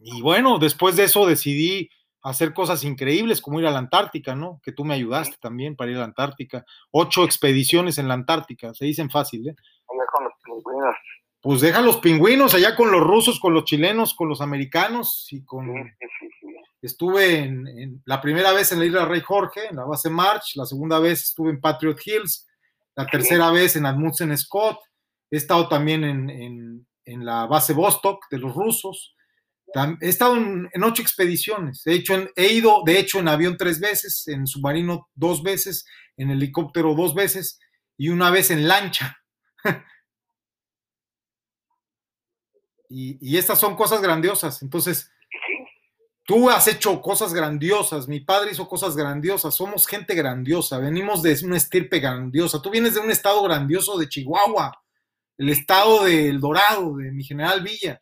Y 0.00 0.20
bueno, 0.20 0.58
después 0.58 0.96
de 0.96 1.04
eso 1.04 1.26
decidí 1.26 1.90
hacer 2.22 2.52
cosas 2.52 2.82
increíbles 2.82 3.40
como 3.40 3.60
ir 3.60 3.68
a 3.68 3.70
la 3.70 3.78
Antártica, 3.78 4.34
¿no? 4.34 4.60
Que 4.64 4.72
tú 4.72 4.84
me 4.84 4.94
ayudaste 4.94 5.36
también 5.40 5.76
para 5.76 5.92
ir 5.92 5.98
a 5.98 6.00
la 6.00 6.06
Antártica. 6.06 6.64
Ocho 6.90 7.22
expediciones 7.22 7.98
en 7.98 8.08
la 8.08 8.14
Antártica, 8.14 8.74
se 8.74 8.84
dicen 8.84 9.10
fácil, 9.10 9.48
¿eh? 9.48 9.54
allá 9.88 10.06
con 10.12 10.24
los 10.24 10.32
pingüinos. 10.42 10.96
Pues 11.40 11.60
deja 11.60 11.80
los 11.80 11.98
pingüinos 11.98 12.52
allá 12.54 12.74
con 12.74 12.90
los 12.90 13.00
rusos, 13.00 13.38
con 13.38 13.54
los 13.54 13.62
chilenos, 13.62 14.12
con 14.14 14.28
los 14.28 14.40
americanos 14.40 15.28
y 15.30 15.44
con... 15.44 15.66
Sí, 15.66 16.06
sí, 16.18 16.28
sí. 16.40 16.41
Estuve 16.82 17.38
en, 17.38 17.66
en- 17.68 18.02
la 18.06 18.20
primera 18.20 18.52
vez 18.52 18.72
en 18.72 18.80
la 18.80 18.84
isla 18.86 19.04
Rey 19.06 19.20
Jorge, 19.20 19.68
en 19.70 19.76
la 19.76 19.84
base 19.84 20.10
March, 20.10 20.56
la 20.56 20.66
segunda 20.66 20.98
vez 20.98 21.22
estuve 21.22 21.50
en 21.50 21.60
Patriot 21.60 21.96
Hills, 22.04 22.46
la 22.96 23.06
tercera 23.06 23.50
vez 23.52 23.76
en 23.76 23.86
Amundsen 23.86 24.36
Scott, 24.36 24.78
he 25.30 25.36
estado 25.36 25.68
también 25.68 26.02
en, 26.04 26.28
en- 26.28 26.86
en 27.04 27.24
la 27.24 27.46
base 27.46 27.72
Vostok 27.72 28.24
de 28.30 28.38
los 28.38 28.52
rusos, 28.54 29.14
he 30.02 30.08
estado 30.08 30.36
en, 30.36 30.68
ocho 30.84 31.00
expediciones, 31.02 31.86
he, 31.86 31.94
hecho 31.94 32.14
he 32.36 32.52
ido 32.52 32.82
de 32.84 32.98
hecho 32.98 33.20
en 33.20 33.28
avión 33.28 33.56
tres 33.56 33.80
veces, 33.80 34.26
en 34.28 34.46
submarino 34.46 35.08
dos 35.14 35.42
veces, 35.42 35.86
en 36.16 36.30
helicóptero 36.30 36.94
dos 36.94 37.14
veces 37.14 37.58
y 37.96 38.08
una 38.10 38.30
vez 38.30 38.50
en 38.50 38.68
lancha. 38.68 39.16
y, 42.88 43.16
y 43.20 43.36
estas 43.38 43.58
son 43.60 43.76
cosas 43.76 44.02
grandiosas, 44.02 44.62
entonces... 44.62 45.08
Tú 46.24 46.48
has 46.48 46.68
hecho 46.68 47.00
cosas 47.02 47.34
grandiosas, 47.34 48.06
mi 48.06 48.20
padre 48.20 48.52
hizo 48.52 48.68
cosas 48.68 48.96
grandiosas, 48.96 49.54
somos 49.54 49.86
gente 49.86 50.14
grandiosa, 50.14 50.78
venimos 50.78 51.20
de 51.22 51.36
una 51.44 51.56
estirpe 51.56 51.98
grandiosa. 51.98 52.62
Tú 52.62 52.70
vienes 52.70 52.94
de 52.94 53.00
un 53.00 53.10
estado 53.10 53.42
grandioso 53.42 53.98
de 53.98 54.08
Chihuahua, 54.08 54.72
el 55.38 55.48
estado 55.48 56.04
de 56.04 56.28
El 56.28 56.40
Dorado, 56.40 56.96
de 56.96 57.10
mi 57.10 57.24
general 57.24 57.62
Villa. 57.62 57.98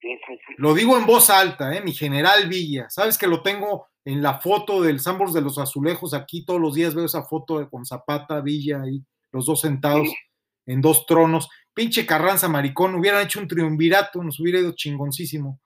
sí, 0.00 0.08
sí, 0.26 0.34
sí. 0.46 0.54
Lo 0.58 0.74
digo 0.74 0.98
en 0.98 1.06
voz 1.06 1.30
alta, 1.30 1.74
¿eh? 1.74 1.80
mi 1.80 1.92
general 1.92 2.48
Villa. 2.48 2.90
Sabes 2.90 3.16
que 3.16 3.28
lo 3.28 3.42
tengo 3.42 3.86
en 4.04 4.20
la 4.20 4.40
foto 4.40 4.82
del 4.82 4.98
Sambors 4.98 5.32
de 5.32 5.40
los 5.40 5.56
Azulejos, 5.58 6.14
aquí 6.14 6.44
todos 6.44 6.60
los 6.60 6.74
días 6.74 6.94
veo 6.94 7.04
esa 7.04 7.22
foto 7.22 7.68
con 7.70 7.86
Zapata, 7.86 8.40
Villa, 8.40 8.82
ahí, 8.82 9.02
los 9.30 9.46
dos 9.46 9.60
sentados 9.60 10.08
en 10.66 10.80
dos 10.80 11.06
tronos. 11.06 11.48
Pinche 11.72 12.06
Carranza, 12.06 12.48
maricón, 12.48 12.94
hubieran 12.96 13.22
hecho 13.22 13.40
un 13.40 13.48
triunvirato, 13.48 14.22
nos 14.22 14.38
hubiera 14.40 14.58
ido 14.58 14.72
chingoncísimo. 14.72 15.60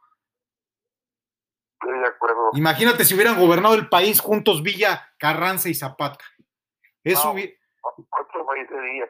Estoy 1.81 1.99
de 2.01 2.07
acuerdo. 2.07 2.51
Imagínate 2.55 3.05
si 3.05 3.15
hubieran 3.15 3.39
gobernado 3.39 3.75
el 3.75 3.89
país 3.89 4.21
juntos 4.21 4.63
Villa, 4.63 5.09
Carranza 5.19 5.69
y 5.69 5.75
Zapata. 5.75 6.25
Eso, 7.05 7.29
No. 7.29 7.35
hubi- 7.35 7.55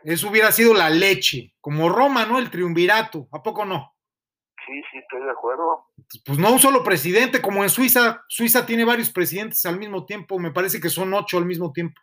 eso 0.05 0.29
hubiera 0.29 0.53
sido 0.53 0.75
la 0.75 0.89
leche, 0.91 1.55
como 1.61 1.89
Roma, 1.89 2.27
¿no? 2.27 2.39
El 2.39 2.51
triunvirato, 2.51 3.29
¿a 3.33 3.43
poco 3.43 3.65
no? 3.65 3.95
Sí, 4.67 4.83
sí, 4.91 4.99
estoy 4.99 5.23
de 5.25 5.31
acuerdo. 5.31 5.87
Pues 6.25 6.39
no 6.39 6.53
un 6.53 6.59
solo 6.59 6.85
presidente, 6.85 7.41
como 7.41 7.63
en 7.63 7.71
Suiza. 7.71 8.23
Suiza 8.29 8.67
tiene 8.67 8.85
varios 8.85 9.11
presidentes 9.11 9.65
al 9.67 9.79
mismo 9.79 10.05
tiempo, 10.05 10.39
me 10.39 10.51
parece 10.53 10.81
que 10.81 10.91
son 10.91 11.13
ocho 11.15 11.39
al 11.39 11.47
mismo 11.47 11.73
tiempo. 11.73 12.01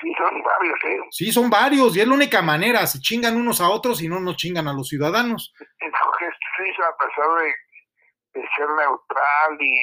Sí, 0.00 0.12
son 0.18 0.42
varios, 0.42 0.76
¿eh? 0.86 0.98
Sí, 1.10 1.32
son 1.32 1.50
varios, 1.50 1.96
y 1.96 2.00
es 2.00 2.08
la 2.08 2.14
única 2.14 2.42
manera, 2.42 2.86
se 2.86 3.00
chingan 3.00 3.36
unos 3.36 3.60
a 3.60 3.68
otros 3.68 4.02
y 4.02 4.08
no 4.08 4.18
nos 4.20 4.36
chingan 4.36 4.66
a 4.66 4.72
los 4.72 4.88
ciudadanos. 4.88 5.52
Escoges 5.78 6.34
Suiza 6.56 6.82
a 6.88 6.96
pesar 6.96 7.42
de, 7.42 7.52
de 8.34 8.40
ser 8.56 8.66
neutral 8.68 9.58
y, 9.60 9.74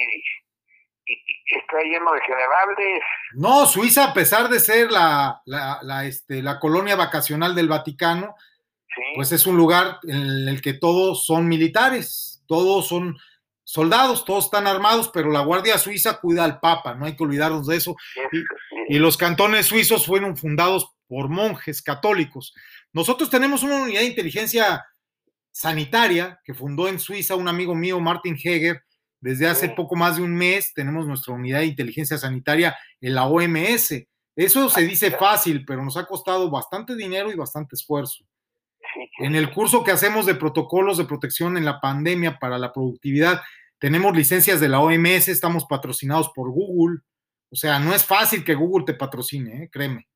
y, 1.06 1.14
y 1.14 1.58
está 1.58 1.78
lleno 1.82 2.12
de 2.12 2.20
generales. 2.20 3.02
No, 3.34 3.66
Suiza, 3.66 4.04
a 4.04 4.14
pesar 4.14 4.48
de 4.48 4.60
ser 4.60 4.90
la, 4.90 5.40
la, 5.46 5.78
la, 5.82 6.04
este, 6.04 6.42
la 6.42 6.60
colonia 6.60 6.96
vacacional 6.96 7.54
del 7.54 7.68
Vaticano, 7.68 8.34
Sí, 8.94 9.02
pues 9.14 9.32
es 9.32 9.46
un 9.46 9.56
lugar 9.56 10.00
en 10.02 10.48
el 10.48 10.60
que 10.60 10.74
todos 10.74 11.24
son 11.24 11.48
militares, 11.48 12.44
todos 12.46 12.88
son 12.88 13.16
soldados, 13.64 14.24
todos 14.26 14.46
están 14.46 14.66
armados, 14.66 15.10
pero 15.12 15.30
la 15.30 15.40
Guardia 15.40 15.78
Suiza 15.78 16.20
cuida 16.20 16.44
al 16.44 16.60
Papa, 16.60 16.94
no 16.94 17.06
hay 17.06 17.16
que 17.16 17.24
olvidarnos 17.24 17.66
de 17.66 17.76
eso. 17.76 17.96
Y 18.88 18.98
los 18.98 19.16
cantones 19.16 19.66
suizos 19.66 20.06
fueron 20.06 20.36
fundados 20.36 20.94
por 21.08 21.30
monjes 21.30 21.80
católicos. 21.80 22.52
Nosotros 22.92 23.30
tenemos 23.30 23.62
una 23.62 23.76
unidad 23.76 24.00
de 24.00 24.08
inteligencia 24.08 24.84
sanitaria 25.52 26.40
que 26.44 26.54
fundó 26.54 26.88
en 26.88 26.98
Suiza 26.98 27.36
un 27.36 27.46
amigo 27.48 27.74
mío, 27.74 28.00
Martin 28.00 28.36
Heger, 28.42 28.82
desde 29.20 29.46
hace 29.46 29.68
Sí. 29.68 29.72
poco 29.76 29.94
más 29.94 30.16
de 30.16 30.22
un 30.22 30.34
mes. 30.34 30.72
Tenemos 30.74 31.06
nuestra 31.06 31.34
unidad 31.34 31.60
de 31.60 31.66
inteligencia 31.66 32.18
sanitaria 32.18 32.76
en 33.00 33.14
la 33.14 33.26
OMS. 33.26 34.08
Eso 34.34 34.68
se 34.70 34.80
dice 34.82 35.10
fácil, 35.12 35.64
pero 35.64 35.84
nos 35.84 35.96
ha 35.96 36.06
costado 36.06 36.50
bastante 36.50 36.96
dinero 36.96 37.30
y 37.30 37.36
bastante 37.36 37.76
esfuerzo. 37.76 38.24
En 39.18 39.36
el 39.36 39.52
curso 39.52 39.84
que 39.84 39.90
hacemos 39.92 40.26
de 40.26 40.34
protocolos 40.34 40.98
de 40.98 41.04
protección 41.04 41.56
en 41.56 41.64
la 41.64 41.80
pandemia 41.80 42.38
para 42.38 42.58
la 42.58 42.72
productividad, 42.72 43.40
tenemos 43.78 44.16
licencias 44.16 44.60
de 44.60 44.68
la 44.68 44.80
OMS, 44.80 45.28
estamos 45.28 45.66
patrocinados 45.66 46.30
por 46.34 46.50
Google. 46.50 47.00
O 47.50 47.56
sea, 47.56 47.78
no 47.78 47.94
es 47.94 48.04
fácil 48.04 48.44
que 48.44 48.54
Google 48.54 48.84
te 48.84 48.94
patrocine, 48.94 49.64
¿eh? 49.64 49.68
créeme. 49.70 50.08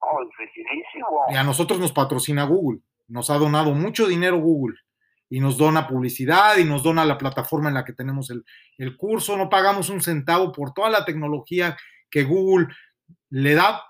no, 0.00 0.22
es 0.22 0.28
dificilísimo. 0.38 1.06
Y 1.30 1.36
a 1.36 1.42
nosotros 1.44 1.78
nos 1.78 1.92
patrocina 1.92 2.44
Google. 2.44 2.80
Nos 3.08 3.30
ha 3.30 3.38
donado 3.38 3.72
mucho 3.74 4.06
dinero 4.06 4.38
Google. 4.38 4.76
Y 5.30 5.40
nos 5.40 5.56
dona 5.56 5.88
publicidad 5.88 6.58
y 6.58 6.64
nos 6.64 6.82
dona 6.82 7.04
la 7.04 7.18
plataforma 7.18 7.68
en 7.68 7.74
la 7.74 7.84
que 7.84 7.92
tenemos 7.94 8.30
el, 8.30 8.44
el 8.78 8.96
curso. 8.96 9.36
No 9.36 9.48
pagamos 9.48 9.88
un 9.88 10.00
centavo 10.00 10.52
por 10.52 10.72
toda 10.72 10.90
la 10.90 11.04
tecnología 11.04 11.76
que 12.10 12.24
Google 12.24 12.68
le 13.30 13.54
da 13.54 13.82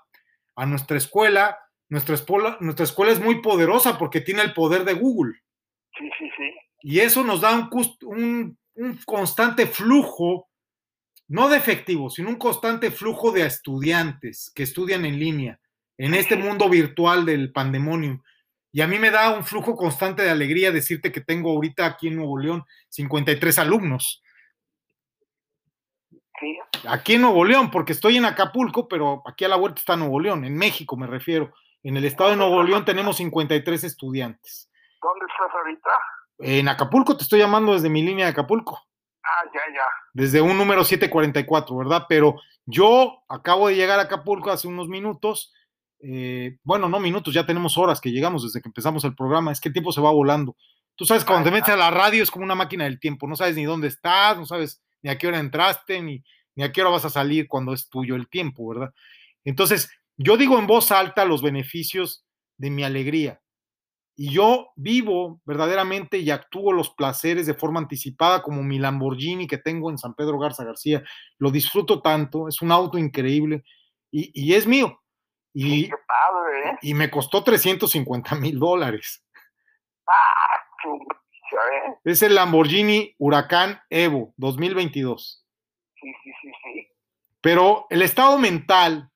a 0.55 0.65
nuestra 0.65 0.97
escuela. 0.97 1.59
Nuestra 1.89 2.15
escuela, 2.15 2.57
nuestra 2.61 2.85
escuela 2.85 3.11
es 3.11 3.19
muy 3.21 3.41
poderosa 3.41 3.97
porque 3.97 4.21
tiene 4.21 4.41
el 4.41 4.53
poder 4.53 4.85
de 4.85 4.93
Google. 4.93 5.33
Sí, 5.97 6.09
sí, 6.17 6.25
sí. 6.35 6.43
Y 6.81 6.99
eso 6.99 7.23
nos 7.23 7.41
da 7.41 7.53
un, 7.55 7.69
un- 8.03 8.57
un 8.77 8.99
constante 9.05 9.67
flujo, 9.67 10.49
no 11.27 11.47
de 11.49 11.57
efectivo, 11.57 12.09
sino 12.09 12.29
un 12.29 12.35
constante 12.37 12.91
flujo 12.91 13.31
de 13.31 13.45
estudiantes 13.45 14.51
que 14.55 14.63
estudian 14.63 15.05
en 15.05 15.19
línea, 15.19 15.59
en 15.97 16.13
este 16.13 16.35
mundo 16.35 16.69
virtual 16.69 17.25
del 17.25 17.51
pandemonium. 17.51 18.21
Y 18.75 18.81
a 18.81 18.87
mí 18.87 18.99
me 18.99 19.09
da 19.09 19.29
un 19.29 19.45
flujo 19.45 19.77
constante 19.77 20.21
de 20.21 20.29
alegría 20.29 20.69
decirte 20.69 21.09
que 21.09 21.21
tengo 21.21 21.49
ahorita 21.51 21.85
aquí 21.85 22.09
en 22.09 22.17
Nuevo 22.17 22.37
León 22.37 22.65
53 22.89 23.57
alumnos. 23.59 24.21
Sí, 26.37 26.59
Aquí 26.89 27.13
en 27.13 27.21
Nuevo 27.21 27.45
León, 27.45 27.71
porque 27.71 27.93
estoy 27.93 28.17
en 28.17 28.25
Acapulco, 28.25 28.89
pero 28.89 29.23
aquí 29.25 29.45
a 29.45 29.47
la 29.47 29.55
vuelta 29.55 29.79
está 29.79 29.95
Nuevo 29.95 30.19
León, 30.19 30.43
en 30.43 30.57
México 30.57 30.97
me 30.97 31.07
refiero. 31.07 31.53
En 31.83 31.95
el 31.95 32.03
estado 32.03 32.31
de 32.31 32.35
Nuevo 32.35 32.61
León 32.63 32.83
tenemos 32.83 33.15
53 33.15 33.85
estudiantes. 33.85 34.69
¿dónde 35.01 35.25
estás 35.25 35.57
ahorita? 35.57 35.89
En 36.39 36.67
Acapulco 36.67 37.15
te 37.15 37.23
estoy 37.23 37.39
llamando 37.39 37.75
desde 37.75 37.87
mi 37.87 38.03
línea 38.03 38.25
de 38.25 38.31
Acapulco. 38.33 38.77
Ah, 39.23 39.49
ya, 39.53 39.61
ya. 39.73 39.85
desde 40.11 40.41
un 40.41 40.57
número 40.57 40.83
744, 40.83 41.77
¿verdad? 41.77 42.05
Pero 42.09 42.41
yo 42.65 43.23
acabo 43.29 43.69
de 43.69 43.75
llegar 43.75 43.99
a 43.99 44.03
Acapulco 44.03 44.51
hace 44.51 44.67
unos 44.67 44.89
minutos. 44.89 45.53
Eh, 45.99 46.57
bueno, 46.63 46.89
no 46.89 46.99
minutos, 46.99 47.33
ya 47.33 47.45
tenemos 47.45 47.77
horas 47.77 47.99
que 47.99 48.11
llegamos 48.11 48.43
desde 48.43 48.61
que 48.61 48.69
empezamos 48.69 49.03
el 49.03 49.15
programa. 49.15 49.51
Es 49.51 49.59
que 49.59 49.69
el 49.69 49.73
tiempo 49.73 49.91
se 49.91 50.01
va 50.01 50.11
volando. 50.11 50.55
Tú 50.95 51.05
sabes, 51.05 51.25
cuando 51.25 51.49
te 51.49 51.51
metes 51.51 51.73
a 51.73 51.77
la 51.77 51.91
radio 51.91 52.23
es 52.23 52.31
como 52.31 52.45
una 52.45 52.55
máquina 52.55 52.85
del 52.85 52.99
tiempo. 52.99 53.27
No 53.27 53.35
sabes 53.35 53.55
ni 53.55 53.65
dónde 53.65 53.87
estás, 53.87 54.37
no 54.37 54.45
sabes 54.45 54.81
ni 55.01 55.09
a 55.09 55.17
qué 55.17 55.27
hora 55.27 55.39
entraste, 55.39 56.01
ni, 56.01 56.23
ni 56.55 56.63
a 56.63 56.71
qué 56.71 56.81
hora 56.81 56.91
vas 56.91 57.05
a 57.05 57.09
salir 57.09 57.47
cuando 57.47 57.73
es 57.73 57.89
tuyo 57.89 58.15
el 58.15 58.29
tiempo, 58.29 58.67
¿verdad? 58.67 58.93
Entonces, 59.43 59.89
yo 60.17 60.37
digo 60.37 60.57
en 60.57 60.67
voz 60.67 60.91
alta 60.91 61.25
los 61.25 61.41
beneficios 61.41 62.25
de 62.57 62.69
mi 62.69 62.83
alegría. 62.83 63.41
Y 64.17 64.31
yo 64.31 64.69
vivo 64.77 65.41
verdaderamente 65.43 66.19
y 66.19 66.31
actúo 66.31 66.71
los 66.71 66.91
placeres 66.91 67.45
de 67.45 67.53
forma 67.53 67.81
anticipada 67.81 68.41
como 68.41 68.63
mi 68.63 68.79
Lamborghini 68.79 69.45
que 69.45 69.57
tengo 69.57 69.91
en 69.91 69.97
San 69.97 70.13
Pedro 70.13 70.39
Garza 70.39 70.63
García. 70.63 71.03
Lo 71.37 71.51
disfruto 71.51 72.01
tanto, 72.01 72.47
es 72.47 72.61
un 72.61 72.71
auto 72.71 72.97
increíble 72.97 73.65
y, 74.09 74.31
y 74.33 74.53
es 74.53 74.65
mío. 74.65 75.01
Y, 75.57 75.87
Qué 75.87 75.95
padre, 76.05 76.69
¿eh? 76.69 76.77
y 76.81 76.93
me 76.93 77.09
costó 77.09 77.41
350 77.41 78.35
mil 78.35 78.59
dólares. 78.59 79.23
Ah, 80.05 80.59
¿sabes? 81.49 81.97
Es 82.03 82.21
el 82.23 82.35
Lamborghini 82.35 83.15
Huracán 83.17 83.79
Evo 83.89 84.33
2022. 84.35 85.45
Sí, 85.95 86.11
sí, 86.21 86.31
sí, 86.41 86.51
sí. 86.61 86.87
Pero 87.39 87.87
el 87.89 88.01
estado 88.01 88.37
mental, 88.37 89.09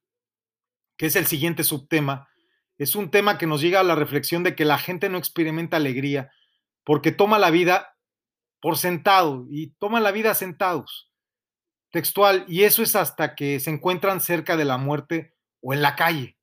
que 0.97 1.07
es 1.07 1.17
el 1.17 1.25
siguiente 1.25 1.65
subtema, 1.65 2.29
es 2.77 2.95
un 2.95 3.11
tema 3.11 3.37
que 3.37 3.45
nos 3.45 3.59
llega 3.59 3.81
a 3.81 3.83
la 3.83 3.95
reflexión 3.95 4.41
de 4.43 4.55
que 4.55 4.63
la 4.63 4.77
gente 4.77 5.09
no 5.09 5.17
experimenta 5.17 5.75
alegría 5.75 6.31
porque 6.85 7.11
toma 7.11 7.37
la 7.37 7.51
vida 7.51 7.97
por 8.61 8.77
sentado 8.77 9.45
y 9.49 9.71
toma 9.71 9.99
la 9.99 10.11
vida 10.11 10.33
sentados. 10.35 11.11
Textual, 11.91 12.45
y 12.47 12.63
eso 12.63 12.81
es 12.81 12.95
hasta 12.95 13.35
que 13.35 13.59
se 13.59 13.71
encuentran 13.71 14.21
cerca 14.21 14.55
de 14.55 14.63
la 14.63 14.77
muerte 14.77 15.33
o 15.61 15.73
en 15.73 15.81
la 15.81 15.95
calle. 15.95 16.37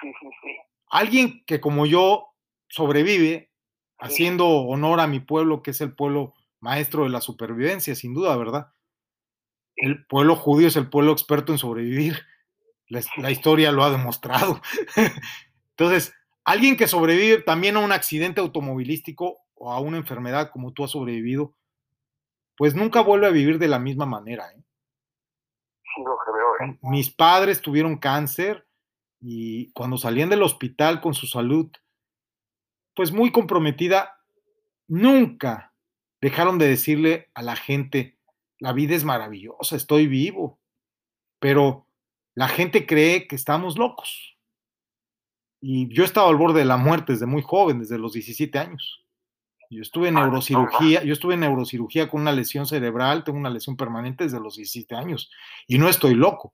Sí, 0.00 0.12
sí, 0.20 0.28
sí. 0.42 0.56
Alguien 0.90 1.44
que 1.46 1.60
como 1.60 1.86
yo 1.86 2.28
sobrevive 2.68 3.50
haciendo 3.98 4.48
honor 4.48 5.00
a 5.00 5.06
mi 5.06 5.20
pueblo, 5.20 5.62
que 5.62 5.70
es 5.70 5.80
el 5.80 5.94
pueblo 5.94 6.34
maestro 6.60 7.04
de 7.04 7.10
la 7.10 7.20
supervivencia, 7.20 7.94
sin 7.94 8.14
duda, 8.14 8.36
¿verdad? 8.36 8.72
El 9.76 10.04
pueblo 10.06 10.36
judío 10.36 10.68
es 10.68 10.76
el 10.76 10.90
pueblo 10.90 11.12
experto 11.12 11.52
en 11.52 11.58
sobrevivir. 11.58 12.20
La, 12.88 13.00
la 13.18 13.30
historia 13.30 13.72
lo 13.72 13.84
ha 13.84 13.90
demostrado. 13.90 14.60
Entonces, 15.70 16.14
alguien 16.44 16.76
que 16.76 16.88
sobrevive 16.88 17.42
también 17.42 17.76
a 17.76 17.80
un 17.80 17.92
accidente 17.92 18.40
automovilístico 18.40 19.38
o 19.54 19.72
a 19.72 19.80
una 19.80 19.96
enfermedad 19.96 20.50
como 20.50 20.72
tú 20.72 20.84
has 20.84 20.90
sobrevivido, 20.90 21.54
pues 22.56 22.74
nunca 22.74 23.00
vuelve 23.00 23.26
a 23.26 23.30
vivir 23.30 23.58
de 23.58 23.68
la 23.68 23.78
misma 23.78 24.06
manera. 24.06 24.44
¿eh? 24.56 24.61
¿Eh? 26.60 26.78
Mis 26.82 27.10
padres 27.10 27.60
tuvieron 27.60 27.96
cáncer 27.96 28.66
y 29.20 29.70
cuando 29.72 29.96
salían 29.96 30.30
del 30.30 30.42
hospital 30.42 31.00
con 31.00 31.14
su 31.14 31.26
salud, 31.26 31.70
pues 32.94 33.12
muy 33.12 33.30
comprometida, 33.32 34.18
nunca 34.88 35.74
dejaron 36.20 36.58
de 36.58 36.68
decirle 36.68 37.30
a 37.34 37.42
la 37.42 37.56
gente, 37.56 38.18
la 38.58 38.72
vida 38.72 38.94
es 38.94 39.04
maravillosa, 39.04 39.76
estoy 39.76 40.06
vivo, 40.06 40.60
pero 41.38 41.86
la 42.34 42.48
gente 42.48 42.86
cree 42.86 43.26
que 43.26 43.36
estamos 43.36 43.78
locos. 43.78 44.36
Y 45.60 45.92
yo 45.94 46.04
estaba 46.04 46.28
al 46.28 46.36
borde 46.36 46.60
de 46.60 46.64
la 46.64 46.76
muerte 46.76 47.12
desde 47.12 47.26
muy 47.26 47.42
joven, 47.42 47.80
desde 47.80 47.98
los 47.98 48.12
17 48.12 48.58
años. 48.58 49.01
Yo 49.72 49.80
estuve 49.80 50.08
en 50.08 50.14
neurocirugía, 50.14 51.02
yo 51.02 51.14
estuve 51.14 51.32
en 51.32 51.40
neurocirugía 51.40 52.06
con 52.10 52.20
una 52.20 52.32
lesión 52.32 52.66
cerebral, 52.66 53.24
tengo 53.24 53.38
una 53.38 53.48
lesión 53.48 53.74
permanente 53.74 54.24
desde 54.24 54.38
los 54.38 54.56
17 54.56 54.94
años 54.94 55.30
y 55.66 55.78
no 55.78 55.88
estoy 55.88 56.14
loco, 56.14 56.52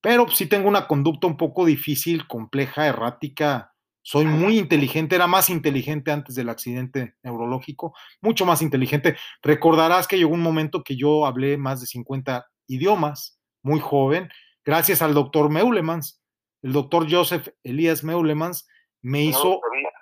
pero 0.00 0.26
sí 0.28 0.46
tengo 0.46 0.66
una 0.66 0.86
conducta 0.86 1.26
un 1.26 1.36
poco 1.36 1.66
difícil, 1.66 2.26
compleja, 2.26 2.86
errática. 2.86 3.74
Soy 4.00 4.24
muy 4.24 4.58
inteligente, 4.58 5.16
era 5.16 5.26
más 5.26 5.50
inteligente 5.50 6.10
antes 6.12 6.34
del 6.34 6.48
accidente 6.48 7.16
neurológico, 7.22 7.94
mucho 8.22 8.46
más 8.46 8.62
inteligente. 8.62 9.18
Recordarás 9.42 10.08
que 10.08 10.16
llegó 10.16 10.32
un 10.32 10.40
momento 10.40 10.82
que 10.82 10.96
yo 10.96 11.26
hablé 11.26 11.58
más 11.58 11.82
de 11.82 11.86
50 11.88 12.46
idiomas, 12.68 13.38
muy 13.62 13.80
joven, 13.80 14.30
gracias 14.64 15.02
al 15.02 15.12
doctor 15.12 15.50
Meulemans. 15.50 16.22
El 16.62 16.72
doctor 16.72 17.06
Joseph 17.10 17.48
Elías 17.62 18.02
Meulemans 18.02 18.66
me 19.02 19.24
hizo, 19.24 19.60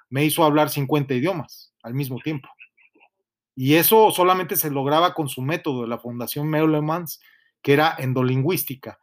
me 0.08 0.24
hizo 0.24 0.44
hablar 0.44 0.70
50 0.70 1.14
idiomas 1.14 1.73
al 1.84 1.94
mismo 1.94 2.18
tiempo. 2.18 2.48
Y 3.54 3.76
eso 3.76 4.10
solamente 4.10 4.56
se 4.56 4.70
lograba 4.70 5.14
con 5.14 5.28
su 5.28 5.40
método 5.40 5.82
de 5.82 5.88
la 5.88 5.98
Fundación 5.98 6.48
Meulemans, 6.48 7.20
que 7.62 7.74
era 7.74 7.94
endolingüística. 7.96 8.98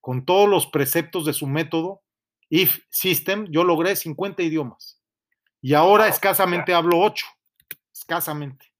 Con 0.00 0.24
todos 0.24 0.48
los 0.48 0.66
preceptos 0.66 1.24
de 1.24 1.32
su 1.32 1.46
método, 1.46 2.02
IF 2.48 2.84
System, 2.90 3.46
yo 3.50 3.62
logré 3.62 3.94
50 3.94 4.42
idiomas. 4.42 5.00
Y 5.60 5.74
ahora 5.74 6.08
escasamente 6.08 6.74
hablo 6.74 6.98
8, 6.98 7.24
escasamente. 7.94 8.72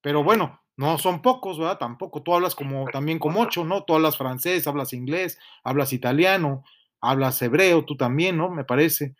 Pero 0.00 0.22
bueno, 0.22 0.62
no 0.76 0.98
son 0.98 1.20
pocos, 1.20 1.58
¿verdad? 1.58 1.78
Tampoco. 1.78 2.22
Tú 2.22 2.34
hablas 2.34 2.54
como 2.54 2.86
también 2.90 3.18
como 3.18 3.40
8, 3.40 3.64
¿no? 3.64 3.82
Tú 3.82 3.94
hablas 3.94 4.16
francés, 4.16 4.66
hablas 4.68 4.92
inglés, 4.92 5.38
hablas 5.64 5.92
italiano, 5.92 6.62
hablas 7.00 7.42
hebreo, 7.42 7.84
tú 7.84 7.96
también, 7.96 8.36
¿no? 8.36 8.50
Me 8.50 8.64
parece. 8.64 9.16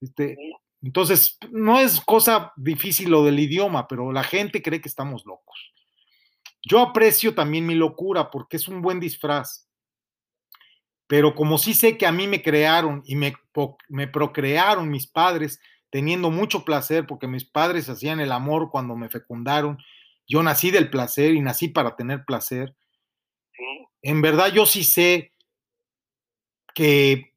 Este, 0.00 0.36
entonces, 0.82 1.38
no 1.50 1.78
es 1.78 2.00
cosa 2.00 2.52
difícil 2.56 3.10
lo 3.10 3.24
del 3.24 3.38
idioma, 3.38 3.86
pero 3.86 4.10
la 4.12 4.24
gente 4.24 4.62
cree 4.62 4.80
que 4.80 4.88
estamos 4.88 5.24
locos. 5.24 5.72
Yo 6.60 6.80
aprecio 6.80 7.34
también 7.34 7.66
mi 7.66 7.74
locura 7.74 8.30
porque 8.30 8.56
es 8.56 8.66
un 8.66 8.82
buen 8.82 8.98
disfraz. 8.98 9.68
Pero 11.06 11.34
como 11.34 11.58
sí 11.58 11.74
sé 11.74 11.96
que 11.96 12.06
a 12.06 12.12
mí 12.12 12.26
me 12.26 12.42
crearon 12.42 13.02
y 13.04 13.14
me, 13.16 13.34
me 13.88 14.08
procrearon 14.08 14.88
mis 14.88 15.06
padres, 15.06 15.60
teniendo 15.90 16.30
mucho 16.30 16.64
placer, 16.64 17.06
porque 17.06 17.28
mis 17.28 17.44
padres 17.44 17.88
hacían 17.88 18.18
el 18.18 18.32
amor 18.32 18.70
cuando 18.70 18.96
me 18.96 19.08
fecundaron, 19.08 19.78
yo 20.26 20.42
nací 20.42 20.70
del 20.70 20.90
placer 20.90 21.34
y 21.34 21.40
nací 21.40 21.68
para 21.68 21.94
tener 21.94 22.24
placer. 22.24 22.74
En 24.00 24.20
verdad 24.22 24.52
yo 24.52 24.66
sí 24.66 24.82
sé 24.82 25.32
que 26.74 27.31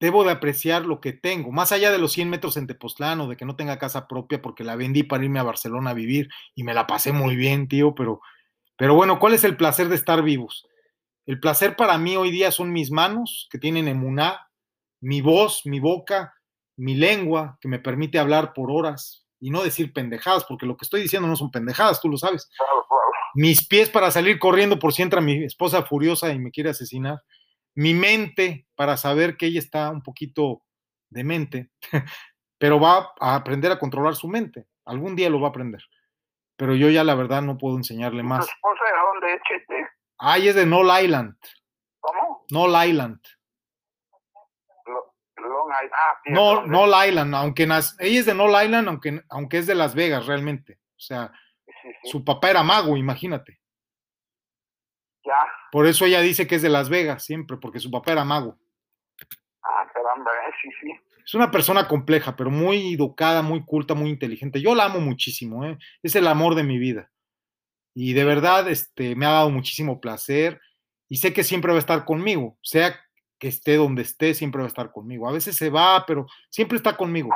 debo 0.00 0.24
de 0.24 0.30
apreciar 0.30 0.86
lo 0.86 1.00
que 1.00 1.12
tengo, 1.12 1.50
más 1.50 1.72
allá 1.72 1.90
de 1.90 1.98
los 1.98 2.12
100 2.12 2.30
metros 2.30 2.56
en 2.56 2.66
Tepoztlán 2.66 3.20
o 3.20 3.28
de 3.28 3.36
que 3.36 3.44
no 3.44 3.56
tenga 3.56 3.78
casa 3.78 4.06
propia 4.06 4.40
porque 4.40 4.64
la 4.64 4.76
vendí 4.76 5.02
para 5.02 5.24
irme 5.24 5.40
a 5.40 5.44
Barcelona 5.44 5.90
a 5.90 5.94
vivir 5.94 6.28
y 6.54 6.62
me 6.62 6.74
la 6.74 6.86
pasé 6.86 7.12
muy 7.12 7.36
bien, 7.36 7.68
tío, 7.68 7.94
pero, 7.94 8.20
pero 8.76 8.94
bueno, 8.94 9.18
¿cuál 9.18 9.34
es 9.34 9.44
el 9.44 9.56
placer 9.56 9.88
de 9.88 9.96
estar 9.96 10.22
vivos? 10.22 10.66
El 11.26 11.40
placer 11.40 11.76
para 11.76 11.98
mí 11.98 12.16
hoy 12.16 12.30
día 12.30 12.50
son 12.50 12.72
mis 12.72 12.90
manos 12.90 13.48
que 13.50 13.58
tienen 13.58 13.88
emuná, 13.88 14.48
mi 15.00 15.20
voz, 15.20 15.62
mi 15.64 15.80
boca, 15.80 16.34
mi 16.76 16.94
lengua 16.94 17.58
que 17.60 17.68
me 17.68 17.80
permite 17.80 18.18
hablar 18.18 18.52
por 18.52 18.70
horas 18.70 19.26
y 19.40 19.50
no 19.50 19.62
decir 19.62 19.92
pendejadas, 19.92 20.44
porque 20.44 20.66
lo 20.66 20.76
que 20.76 20.84
estoy 20.84 21.02
diciendo 21.02 21.28
no 21.28 21.36
son 21.36 21.50
pendejadas, 21.50 22.00
tú 22.00 22.08
lo 22.08 22.16
sabes. 22.16 22.48
Mis 23.34 23.66
pies 23.66 23.90
para 23.90 24.10
salir 24.10 24.38
corriendo 24.38 24.78
por 24.78 24.92
si 24.92 25.02
entra 25.02 25.20
mi 25.20 25.44
esposa 25.44 25.82
furiosa 25.82 26.32
y 26.32 26.38
me 26.38 26.50
quiere 26.50 26.70
asesinar 26.70 27.20
mi 27.78 27.94
mente 27.94 28.66
para 28.74 28.96
saber 28.96 29.36
que 29.36 29.46
ella 29.46 29.60
está 29.60 29.90
un 29.90 30.02
poquito 30.02 30.64
demente, 31.10 31.70
pero 32.58 32.80
va 32.80 33.12
a 33.20 33.36
aprender 33.36 33.70
a 33.70 33.78
controlar 33.78 34.16
su 34.16 34.26
mente. 34.26 34.66
Algún 34.84 35.14
día 35.14 35.30
lo 35.30 35.40
va 35.40 35.46
a 35.46 35.50
aprender. 35.50 35.80
Pero 36.56 36.74
yo 36.74 36.90
ya 36.90 37.04
la 37.04 37.14
verdad 37.14 37.40
no 37.40 37.56
puedo 37.56 37.76
enseñarle 37.76 38.22
¿Tu 38.22 38.28
más. 38.28 38.48
esposa 38.48 38.82
de 38.84 39.00
dónde 39.00 39.34
es, 39.34 39.40
Chete? 39.48 39.88
Ay, 40.18 40.48
es 40.48 40.56
de 40.56 40.66
Null 40.66 40.88
Island. 41.04 41.36
¿Cómo? 42.00 42.44
Null 42.50 42.74
Island. 42.88 43.20
Lo- 44.86 45.14
Long 45.36 45.70
Island. 45.70 45.92
Ah, 45.94 46.20
sí, 46.24 46.32
No, 46.32 46.54
¿dónde? 46.56 46.70
Null 46.70 47.08
Island, 47.08 47.34
aunque 47.36 47.66
nas- 47.68 47.94
ella 48.00 48.18
es 48.20 48.26
de 48.26 48.34
Null 48.34 48.60
Island, 48.64 48.88
aunque, 48.88 49.22
aunque 49.30 49.58
es 49.58 49.66
de 49.68 49.76
Las 49.76 49.94
Vegas 49.94 50.26
realmente. 50.26 50.80
O 50.96 51.00
sea, 51.00 51.30
Sí, 51.64 51.72
sí. 52.02 52.08
su 52.10 52.24
papá 52.24 52.50
era 52.50 52.64
mago, 52.64 52.96
imagínate. 52.96 53.60
Ya. 55.28 55.34
Por 55.70 55.86
eso 55.86 56.06
ella 56.06 56.22
dice 56.22 56.46
que 56.46 56.54
es 56.54 56.62
de 56.62 56.70
Las 56.70 56.88
Vegas 56.88 57.22
siempre, 57.22 57.58
porque 57.58 57.80
su 57.80 57.90
papá 57.90 58.12
era 58.12 58.24
mago. 58.24 58.58
Ah, 59.62 59.86
caramba, 59.92 60.30
eh, 60.30 60.52
sí, 60.62 60.70
sí. 60.80 60.90
Es 61.22 61.34
una 61.34 61.50
persona 61.50 61.86
compleja, 61.86 62.34
pero 62.34 62.50
muy 62.50 62.94
educada, 62.94 63.42
muy 63.42 63.62
culta, 63.62 63.92
muy 63.92 64.08
inteligente. 64.08 64.62
Yo 64.62 64.74
la 64.74 64.86
amo 64.86 65.00
muchísimo, 65.00 65.66
¿eh? 65.66 65.76
es 66.02 66.16
el 66.16 66.26
amor 66.26 66.54
de 66.54 66.62
mi 66.62 66.78
vida. 66.78 67.10
Y 67.94 68.14
de 68.14 68.24
verdad, 68.24 68.66
este, 68.70 69.14
me 69.14 69.26
ha 69.26 69.32
dado 69.32 69.50
muchísimo 69.50 70.00
placer 70.00 70.58
y 71.06 71.16
sé 71.16 71.34
que 71.34 71.44
siempre 71.44 71.72
va 71.72 71.76
a 71.76 71.80
estar 71.80 72.06
conmigo, 72.06 72.56
sea 72.62 72.98
que 73.38 73.48
esté 73.48 73.76
donde 73.76 74.02
esté, 74.02 74.32
siempre 74.32 74.60
va 74.60 74.66
a 74.66 74.68
estar 74.68 74.90
conmigo. 74.90 75.28
A 75.28 75.32
veces 75.32 75.54
se 75.56 75.68
va, 75.68 76.06
pero 76.06 76.26
siempre 76.48 76.78
está 76.78 76.96
conmigo. 76.96 77.28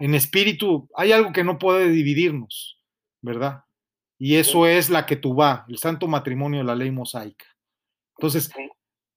En 0.00 0.16
espíritu, 0.16 0.88
hay 0.96 1.12
algo 1.12 1.32
que 1.32 1.44
no 1.44 1.58
puede 1.58 1.88
dividirnos, 1.88 2.82
¿verdad? 3.20 3.62
Y 4.22 4.36
eso 4.36 4.66
es 4.66 4.90
la 4.90 5.06
que 5.06 5.16
tú 5.16 5.34
va, 5.34 5.64
el 5.68 5.78
santo 5.78 6.06
matrimonio 6.06 6.58
de 6.60 6.64
la 6.64 6.76
ley 6.76 6.90
mosaica. 6.90 7.46
Entonces, 8.18 8.50
Sí. 8.54 8.68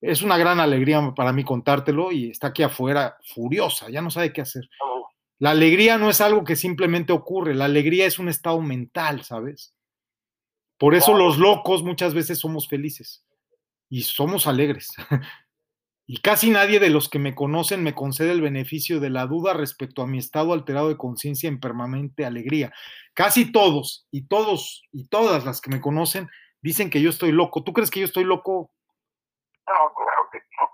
es 0.02 0.22
una 0.22 0.38
gran 0.38 0.60
alegría 0.62 1.14
para 1.14 1.34
mí 1.34 1.44
contártelo 1.44 2.12
y 2.14 2.30
está 2.30 2.48
aquí 2.48 2.64
afuera 2.64 3.18
furiosa, 3.36 3.90
ya 3.90 4.02
no 4.02 4.10
sabe 4.10 4.32
qué 4.32 4.42
hacer. 4.42 4.70
Oh, 4.82 5.08
La 5.40 5.50
alegría 5.52 5.98
no 5.98 6.10
es 6.10 6.22
algo 6.22 6.46
que 6.46 6.56
simplemente 6.56 7.12
ocurre, 7.12 7.54
la 7.54 7.66
alegría 7.66 8.06
es 8.06 8.18
un 8.18 8.30
estado 8.30 8.62
mental, 8.62 9.24
¿sabes? 9.26 9.74
Por 10.78 10.96
eso 10.96 11.08
Claro. 11.12 11.26
los 11.26 11.38
locos 11.38 11.84
muchas 11.84 12.14
veces 12.14 12.40
somos 12.40 12.68
felices 12.70 13.26
y 13.90 14.04
somos 14.04 14.48
alegres. 14.48 14.94
Y 16.06 16.18
casi 16.18 16.50
nadie 16.50 16.80
de 16.80 16.90
los 16.90 17.08
que 17.08 17.20
me 17.20 17.34
conocen 17.34 17.82
me 17.82 17.96
concede 17.96 18.32
el 18.32 18.42
beneficio 18.42 19.00
de 19.00 19.10
la 19.10 19.26
duda 19.26 19.54
respecto 19.54 20.02
a 20.02 20.08
mi 20.08 20.18
estado 20.18 20.52
alterado 20.52 20.90
de 20.90 20.98
conciencia 20.98 21.48
en 21.48 21.60
permanente 21.60 22.26
alegría. 22.26 22.74
Casi 23.14 23.52
todos 23.52 24.06
y 24.12 24.28
todos 24.28 24.84
y 24.92 25.08
todas 25.08 25.46
las 25.46 25.62
que 25.62 25.70
me 25.70 25.80
conocen 25.80 26.30
dicen 26.62 26.90
que 26.90 27.02
yo 27.02 27.10
estoy 27.10 27.32
loco. 27.32 27.64
¿Tú 27.64 27.72
crees 27.72 27.90
que 27.90 28.02
yo 28.02 28.06
estoy 28.06 28.26
loco? 28.26 28.72
No, 29.68 29.94
claro 29.96 30.30
que 30.32 30.40
no. 30.60 30.68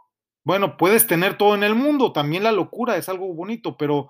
Bueno, 0.43 0.77
puedes 0.77 1.05
tener 1.05 1.37
todo 1.37 1.53
en 1.53 1.63
el 1.63 1.75
mundo, 1.75 2.11
también 2.11 2.43
la 2.43 2.51
locura 2.51 2.97
es 2.97 3.07
algo 3.07 3.31
bonito, 3.33 3.77
pero 3.77 4.09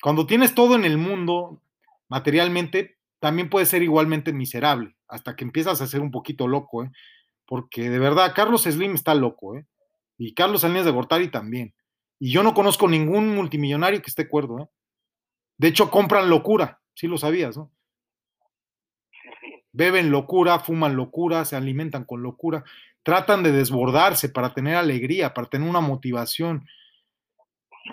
cuando 0.00 0.26
tienes 0.26 0.54
todo 0.54 0.76
en 0.76 0.84
el 0.84 0.98
mundo, 0.98 1.62
materialmente, 2.08 2.98
también 3.18 3.50
puedes 3.50 3.68
ser 3.68 3.82
igualmente 3.82 4.32
miserable, 4.32 4.94
hasta 5.08 5.34
que 5.34 5.44
empiezas 5.44 5.80
a 5.80 5.86
ser 5.86 6.00
un 6.00 6.10
poquito 6.10 6.46
loco, 6.46 6.84
¿eh? 6.84 6.90
Porque 7.44 7.90
de 7.90 7.98
verdad, 7.98 8.32
Carlos 8.34 8.62
Slim 8.62 8.94
está 8.94 9.14
loco, 9.14 9.56
¿eh? 9.56 9.66
Y 10.20 10.34
Carlos 10.34 10.60
Salinas 10.60 10.84
de 10.84 10.90
Gortari 10.90 11.28
también. 11.28 11.72
Y 12.18 12.30
yo 12.30 12.42
no 12.42 12.52
conozco 12.52 12.86
ningún 12.86 13.34
multimillonario 13.34 14.02
que 14.02 14.10
esté 14.10 14.28
cuerdo, 14.28 14.58
¿eh? 14.58 14.68
De 15.56 15.68
hecho, 15.68 15.90
compran 15.90 16.28
locura, 16.28 16.82
sí 16.94 17.06
lo 17.06 17.16
sabías, 17.16 17.56
¿no? 17.56 17.72
beben 19.72 20.10
locura, 20.10 20.58
fuman 20.58 20.94
locura, 20.94 21.46
se 21.46 21.56
alimentan 21.56 22.04
con 22.04 22.22
locura, 22.22 22.64
tratan 23.02 23.42
de 23.42 23.50
desbordarse 23.50 24.28
para 24.28 24.52
tener 24.52 24.76
alegría, 24.76 25.32
para 25.32 25.48
tener 25.48 25.66
una 25.66 25.80
motivación. 25.80 26.66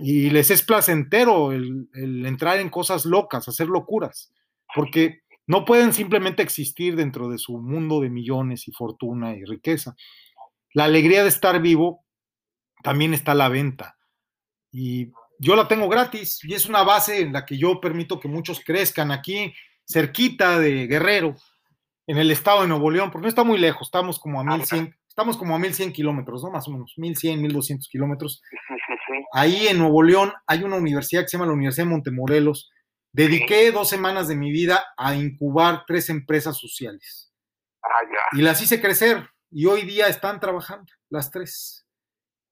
Y 0.01 0.29
les 0.29 0.51
es 0.51 0.63
placentero 0.63 1.53
el, 1.53 1.87
el 1.93 2.25
entrar 2.25 2.59
en 2.59 2.69
cosas 2.69 3.05
locas, 3.05 3.47
hacer 3.47 3.67
locuras, 3.67 4.33
porque 4.75 5.21
no 5.45 5.63
pueden 5.63 5.93
simplemente 5.93 6.43
existir 6.43 6.97
dentro 6.97 7.29
de 7.29 7.37
su 7.37 7.57
mundo 7.57 8.01
de 8.01 8.09
millones 8.09 8.67
y 8.67 8.73
fortuna 8.73 9.33
y 9.33 9.45
riqueza. 9.45 9.95
La 10.73 10.83
alegría 10.83 11.23
de 11.23 11.29
estar 11.29 11.61
vivo 11.61 12.03
también 12.83 13.13
está 13.13 13.33
a 13.33 13.35
la 13.35 13.49
venta. 13.49 13.97
Y 14.71 15.11
yo 15.39 15.55
la 15.55 15.67
tengo 15.67 15.87
gratis 15.87 16.39
y 16.43 16.53
es 16.53 16.65
una 16.67 16.83
base 16.83 17.21
en 17.21 17.33
la 17.33 17.45
que 17.45 17.57
yo 17.57 17.79
permito 17.79 18.19
que 18.19 18.27
muchos 18.27 18.61
crezcan 18.63 19.11
aquí, 19.11 19.53
cerquita 19.85 20.59
de 20.59 20.87
Guerrero, 20.87 21.35
en 22.07 22.17
el 22.17 22.31
estado 22.31 22.61
de 22.61 22.67
Nuevo 22.69 22.89
León, 22.89 23.11
porque 23.11 23.23
no 23.23 23.29
está 23.29 23.43
muy 23.43 23.57
lejos, 23.57 23.87
estamos 23.87 24.17
como 24.17 24.39
a 24.39 24.43
1100, 24.43 24.95
estamos 25.07 25.37
como 25.37 25.55
a 25.55 25.59
1100 25.59 25.91
kilómetros, 25.91 26.43
¿no? 26.43 26.51
Más 26.51 26.67
o 26.67 26.71
menos, 26.71 26.93
1100, 26.95 27.41
1200 27.41 27.87
kilómetros. 27.89 28.41
Ahí 29.33 29.67
en 29.67 29.77
Nuevo 29.77 30.01
León 30.03 30.33
hay 30.47 30.63
una 30.63 30.77
universidad 30.77 31.23
que 31.23 31.27
se 31.27 31.37
llama 31.37 31.47
la 31.47 31.53
Universidad 31.53 31.85
de 31.85 31.91
Montemorelos. 31.91 32.71
Dediqué 33.11 33.71
dos 33.71 33.89
semanas 33.89 34.27
de 34.27 34.35
mi 34.35 34.51
vida 34.51 34.85
a 34.95 35.15
incubar 35.15 35.83
tres 35.85 36.09
empresas 36.09 36.57
sociales. 36.57 37.33
Ah, 37.83 37.89
y 38.33 38.41
las 38.41 38.61
hice 38.61 38.79
crecer 38.81 39.29
y 39.51 39.65
hoy 39.65 39.83
día 39.83 40.07
están 40.07 40.39
trabajando 40.39 40.91
las 41.09 41.31
tres. 41.31 41.86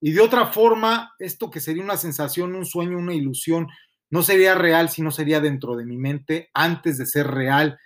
Y 0.06 0.12
de 0.12 0.22
otra 0.22 0.46
forma, 0.46 1.16
esto 1.18 1.50
que 1.50 1.60
sería 1.60 1.82
una 1.82 1.98
sensación, 1.98 2.54
un 2.54 2.68
sueño, 2.68 3.00
una 3.00 3.16
ilusión, 3.16 3.70
no 4.12 4.22
sería 4.22 4.54
real 4.54 4.90
si 4.90 5.02
no 5.02 5.10
sería 5.10 5.40
dentro 5.40 5.76
de 5.76 5.84
mi 5.84 5.98
mente 5.98 6.52
antes 6.54 7.00
de 7.00 7.08
ser 7.08 7.26
real 7.26 7.80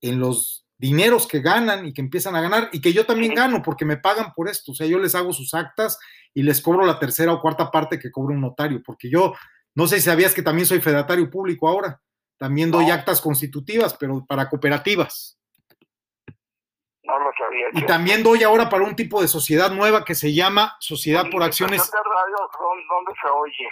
en 0.00 0.18
los 0.18 0.64
dineros 0.78 1.26
que 1.26 1.40
ganan 1.40 1.84
y 1.84 1.92
que 1.92 2.00
empiezan 2.00 2.34
a 2.36 2.40
ganar 2.40 2.70
y 2.72 2.80
que 2.80 2.94
yo 2.94 3.04
también 3.04 3.34
gano 3.34 3.60
porque 3.60 3.84
me 3.84 3.98
pagan 3.98 4.32
por 4.34 4.48
esto. 4.48 4.72
O 4.72 4.74
sea, 4.74 4.86
yo 4.86 4.98
les 4.98 5.14
hago 5.14 5.34
sus 5.34 5.52
actas 5.52 5.98
y 6.32 6.42
les 6.42 6.62
cobro 6.62 6.86
la 6.86 6.98
tercera 6.98 7.34
o 7.34 7.42
cuarta 7.42 7.70
parte 7.70 7.98
que 7.98 8.10
cobra 8.10 8.34
un 8.34 8.40
notario, 8.40 8.82
porque 8.82 9.10
yo 9.10 9.34
no 9.74 9.86
sé 9.86 9.96
si 9.96 10.04
sabías 10.04 10.32
que 10.32 10.40
también 10.40 10.64
soy 10.64 10.80
fedatario 10.80 11.28
público 11.28 11.68
ahora. 11.68 12.00
También 12.38 12.70
doy 12.70 12.88
actas 12.88 13.20
constitutivas, 13.20 13.94
pero 14.00 14.24
para 14.26 14.48
cooperativas. 14.48 15.37
No 17.08 17.18
lo 17.18 17.30
sabía. 17.38 17.68
Y 17.72 17.86
también 17.86 18.22
doy 18.22 18.42
ahora 18.42 18.68
para 18.68 18.84
un 18.84 18.94
tipo 18.94 19.22
de 19.22 19.28
sociedad 19.28 19.70
nueva 19.70 20.04
que 20.04 20.14
se 20.14 20.34
llama 20.34 20.76
Sociedad 20.78 21.24
por 21.30 21.42
Acciones. 21.42 21.78
¿La 21.78 21.84
estación 21.84 22.02
de 22.04 22.10
radio 22.10 22.36
dónde 22.90 23.12
se 23.20 23.28
oye? 23.28 23.68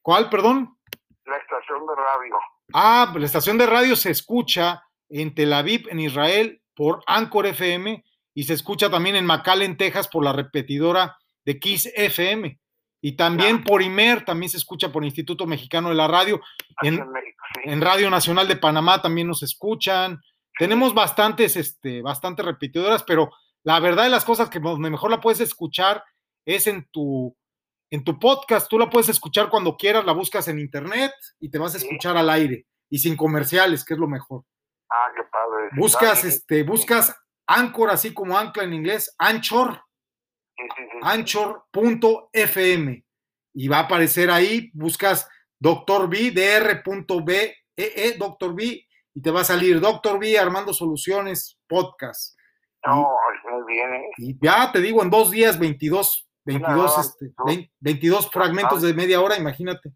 ¿Cuál, 0.00 0.30
perdón? 0.30 0.78
La 1.24 1.36
estación 1.36 1.80
de 1.84 1.94
radio. 1.96 2.36
Ah, 2.72 3.12
la 3.16 3.26
estación 3.26 3.58
de 3.58 3.66
radio 3.66 3.96
se 3.96 4.10
escucha 4.10 4.84
en 5.08 5.34
Tel 5.34 5.52
Aviv, 5.52 5.88
en 5.90 5.98
Israel, 5.98 6.62
por 6.76 7.02
Anchor 7.08 7.46
FM 7.46 8.04
y 8.34 8.44
se 8.44 8.52
escucha 8.52 8.88
también 8.88 9.16
en 9.16 9.26
McAllen, 9.26 9.76
Texas, 9.76 10.08
por 10.08 10.24
la 10.24 10.32
repetidora 10.32 11.18
de 11.44 11.58
Kiss 11.58 11.90
FM. 11.94 12.58
Y 13.00 13.16
también 13.16 13.64
por 13.64 13.82
IMER, 13.82 14.24
también 14.24 14.48
se 14.48 14.56
escucha 14.56 14.90
por 14.90 15.04
Instituto 15.04 15.46
Mexicano 15.46 15.90
de 15.90 15.94
la 15.94 16.08
Radio. 16.08 16.40
En, 16.82 17.04
en 17.64 17.80
Radio 17.80 18.10
Nacional 18.10 18.48
de 18.48 18.56
Panamá 18.56 19.02
también 19.02 19.26
nos 19.28 19.42
escuchan. 19.42 20.20
Tenemos 20.58 20.94
bastantes, 20.94 21.56
este, 21.56 22.02
bastantes 22.02 22.44
repetidoras, 22.44 23.02
pero 23.02 23.30
la 23.64 23.80
verdad 23.80 24.04
de 24.04 24.10
las 24.10 24.24
cosas 24.24 24.50
que 24.50 24.60
mejor 24.60 25.10
la 25.10 25.20
puedes 25.20 25.40
escuchar 25.40 26.04
es 26.44 26.66
en 26.66 26.86
tu, 26.90 27.36
en 27.90 28.04
tu 28.04 28.18
podcast. 28.18 28.68
Tú 28.68 28.78
la 28.78 28.90
puedes 28.90 29.08
escuchar 29.08 29.48
cuando 29.48 29.76
quieras, 29.76 30.04
la 30.04 30.12
buscas 30.12 30.48
en 30.48 30.58
internet 30.58 31.12
y 31.40 31.50
te 31.50 31.58
vas 31.58 31.74
a 31.74 31.78
escuchar 31.78 32.16
al 32.16 32.30
aire 32.30 32.66
y 32.90 32.98
sin 32.98 33.16
comerciales, 33.16 33.84
que 33.84 33.94
es 33.94 34.00
lo 34.00 34.06
mejor. 34.06 34.44
Ah, 34.90 35.08
qué 35.16 35.22
padre. 35.24 35.70
Buscas, 35.76 36.24
este, 36.24 36.62
buscas 36.62 37.16
Anchor, 37.46 37.90
así 37.90 38.14
como 38.14 38.38
ancla 38.38 38.64
en 38.64 38.74
inglés, 38.74 39.14
Anchor, 39.18 39.82
Anchor.fm 41.02 43.04
y 43.54 43.68
va 43.68 43.78
a 43.78 43.80
aparecer 43.80 44.30
ahí, 44.30 44.70
buscas 44.72 45.28
Doctor 45.58 46.08
B, 46.08 46.30
dr.b, 46.30 47.56
e, 47.76 47.76
e, 47.76 48.16
Doctor 48.18 48.54
B 48.54 48.86
y 49.14 49.22
te 49.22 49.30
va 49.30 49.42
a 49.42 49.44
salir 49.44 49.80
Doctor 49.80 50.18
B 50.18 50.38
Armando 50.38 50.74
Soluciones 50.74 51.58
Podcast. 51.68 52.36
No, 52.84 53.08
muy 53.50 53.72
bien. 53.72 53.94
¿eh? 53.94 54.10
Y 54.18 54.38
ya 54.44 54.70
te 54.72 54.80
digo, 54.80 55.02
en 55.02 55.10
dos 55.10 55.30
días, 55.30 55.58
22, 55.58 56.28
22, 56.44 56.98
este, 56.98 57.70
22 57.80 58.30
fragmentos 58.30 58.82
de 58.82 58.92
media 58.92 59.20
hora, 59.20 59.38
imagínate. 59.38 59.92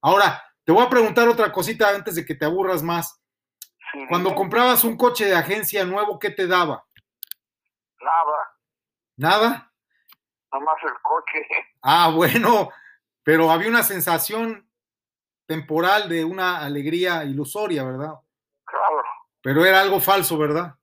Ahora, 0.00 0.42
te 0.64 0.72
voy 0.72 0.84
a 0.84 0.90
preguntar 0.90 1.28
otra 1.28 1.52
cosita 1.52 1.90
antes 1.90 2.14
de 2.16 2.24
que 2.24 2.34
te 2.34 2.46
aburras 2.46 2.82
más. 2.82 3.20
Cuando 4.08 4.34
comprabas 4.34 4.82
un 4.82 4.96
coche 4.96 5.26
de 5.26 5.36
agencia 5.36 5.84
nuevo, 5.84 6.18
¿qué 6.18 6.30
te 6.30 6.48
daba? 6.48 6.84
Nada. 8.00 8.38
¿Nada? 9.16 9.72
Nada 10.52 10.64
más 10.64 10.76
el 10.82 10.94
coche. 11.02 11.46
Ah, 11.82 12.10
bueno, 12.12 12.70
pero 13.22 13.50
había 13.50 13.68
una 13.68 13.84
sensación 13.84 14.68
temporal 15.46 16.08
de 16.08 16.24
una 16.24 16.64
alegría 16.64 17.24
ilusoria, 17.24 17.84
¿verdad? 17.84 18.14
Pero 19.44 19.66
era 19.66 19.82
algo 19.82 20.00
falso, 20.00 20.38
¿verdad? 20.38 20.74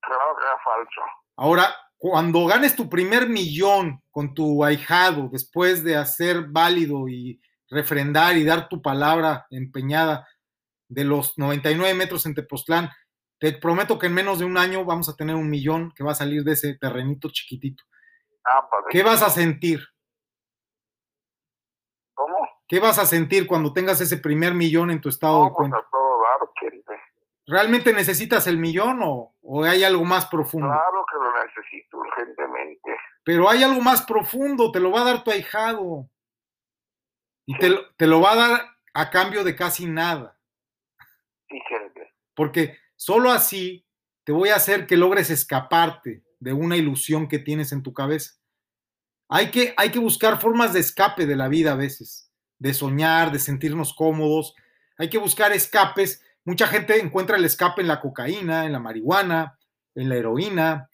Claro 0.00 0.36
que 0.36 0.44
era 0.44 0.58
falso. 0.64 1.00
Ahora, 1.36 1.76
cuando 1.96 2.44
ganes 2.44 2.74
tu 2.74 2.90
primer 2.90 3.28
millón 3.28 4.02
con 4.10 4.34
tu 4.34 4.64
ahijado, 4.64 5.28
después 5.30 5.84
de 5.84 5.96
hacer 5.96 6.48
válido 6.48 7.08
y 7.08 7.40
refrendar 7.70 8.36
y 8.36 8.44
dar 8.44 8.68
tu 8.68 8.82
palabra 8.82 9.46
empeñada 9.48 10.26
de 10.88 11.04
los 11.04 11.38
99 11.38 11.94
metros 11.94 12.26
en 12.26 12.34
Tepoztlán, 12.34 12.90
te 13.38 13.52
prometo 13.52 13.96
que 13.96 14.06
en 14.06 14.14
menos 14.14 14.40
de 14.40 14.44
un 14.44 14.58
año 14.58 14.84
vamos 14.84 15.08
a 15.08 15.14
tener 15.14 15.36
un 15.36 15.48
millón 15.48 15.92
que 15.94 16.02
va 16.02 16.12
a 16.12 16.16
salir 16.16 16.42
de 16.42 16.54
ese 16.54 16.76
terrenito 16.76 17.28
chiquitito. 17.30 17.84
Ah, 18.44 18.68
¿Qué 18.90 19.04
vas 19.04 19.22
a 19.22 19.30
sentir? 19.30 19.86
¿Cómo? 22.12 22.38
¿Qué 22.66 22.80
vas 22.80 22.98
a 22.98 23.06
sentir 23.06 23.46
cuando 23.46 23.72
tengas 23.72 24.00
ese 24.00 24.16
primer 24.16 24.52
millón 24.52 24.90
en 24.90 25.00
tu 25.00 25.08
estado 25.08 25.44
de 25.44 25.50
pues, 25.50 25.70
cuenta? 25.70 25.76
¿Realmente 27.46 27.92
necesitas 27.92 28.46
el 28.46 28.58
millón 28.58 29.00
o, 29.02 29.34
o, 29.42 29.64
hay 29.64 29.84
algo 29.84 30.04
más 30.04 30.26
profundo? 30.26 30.68
Claro 30.68 31.04
que 31.10 31.16
lo 31.16 31.44
necesito 31.44 31.98
urgentemente. 31.98 32.96
Pero 33.22 33.50
hay 33.50 33.62
algo 33.62 33.80
más 33.80 34.02
profundo, 34.02 34.72
te 34.72 34.80
lo 34.80 34.90
va 34.90 35.02
a 35.02 35.04
dar 35.04 35.24
tu 35.24 35.30
ahijado. 35.30 36.08
Y 37.46 37.58
te, 37.58 37.76
te, 37.96 38.06
lo 38.06 38.22
va 38.22 38.32
a 38.32 38.36
dar 38.36 38.60
a 38.94 39.10
cambio 39.10 39.44
de 39.44 39.54
casi 39.54 39.84
nada. 39.84 40.38
Sí, 41.48 41.60
gente. 41.68 42.14
Porque 42.34 42.78
solo 42.96 43.30
así 43.30 43.86
te 44.24 44.32
voy 44.32 44.48
a 44.48 44.56
hacer 44.56 44.86
que 44.86 44.96
logres 44.96 45.28
escaparte 45.28 46.24
de 46.40 46.52
una 46.54 46.76
ilusión 46.76 47.28
que 47.28 47.38
tienes 47.38 47.72
en 47.72 47.82
tu 47.82 47.92
cabeza. 47.92 48.34
Hay 49.28 49.50
que, 49.50 49.74
hay 49.76 49.90
que 49.90 49.98
buscar 49.98 50.40
formas 50.40 50.72
de 50.72 50.80
escape 50.80 51.26
de 51.26 51.36
la 51.36 51.48
vida 51.48 51.72
a 51.72 51.76
veces, 51.76 52.32
de 52.58 52.72
soñar, 52.72 53.32
de 53.32 53.38
sentirnos 53.38 53.92
cómodos. 53.92 54.54
Hay 54.96 55.10
que 55.10 55.18
buscar 55.18 55.52
escapes 55.52 56.23
Mucha 56.44 56.66
gente 56.66 56.98
encuentra 57.00 57.36
el 57.36 57.44
escape 57.44 57.80
en 57.80 57.88
la 57.88 58.00
cocaína, 58.00 58.66
en 58.66 58.72
la 58.72 58.78
marihuana, 58.78 59.58
en 59.94 60.08
la 60.08 60.16
heroína. 60.16 60.90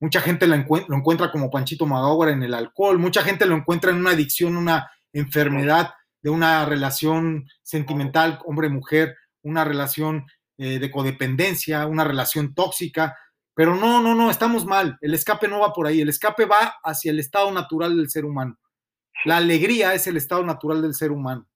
Mucha 0.00 0.20
gente 0.20 0.46
lo, 0.46 0.54
encuentra, 0.54 1.30
como 1.30 1.50
Panchito 1.50 1.86
Magagua 1.86 2.30
en 2.30 2.42
el 2.42 2.54
alcohol. 2.54 2.98
Mucha 2.98 3.22
gente 3.22 3.46
lo 3.46 3.54
encuentra 3.54 3.90
en 3.90 3.98
una 3.98 4.10
adicción, 4.10 4.56
una 4.56 4.90
enfermedad 5.12 5.94
de 6.20 6.30
una 6.30 6.64
relación 6.64 7.46
sentimental 7.62 8.40
hombre-mujer, 8.44 9.16
una 9.42 9.64
relación 9.64 10.26
eh, 10.56 10.78
de 10.80 10.90
codependencia, 10.90 11.86
una 11.86 12.04
relación 12.04 12.54
tóxica. 12.54 13.16
Pero 13.54 13.76
no, 13.76 14.00
no, 14.00 14.14
no, 14.14 14.30
estamos 14.30 14.66
mal. 14.66 14.98
El 15.00 15.14
escape 15.14 15.46
no 15.46 15.60
va 15.60 15.72
por 15.72 15.86
ahí. 15.86 16.00
El 16.00 16.08
escape 16.08 16.44
va 16.44 16.74
hacia 16.82 17.10
el 17.12 17.20
estado 17.20 17.52
natural 17.52 17.96
del 17.96 18.10
ser 18.10 18.24
humano. 18.24 18.58
La 19.24 19.36
alegría 19.36 19.94
es 19.94 20.06
el 20.06 20.16
estado 20.16 20.44
natural 20.44 20.82
del 20.82 20.94
ser 20.94 21.12
humano. 21.12 21.48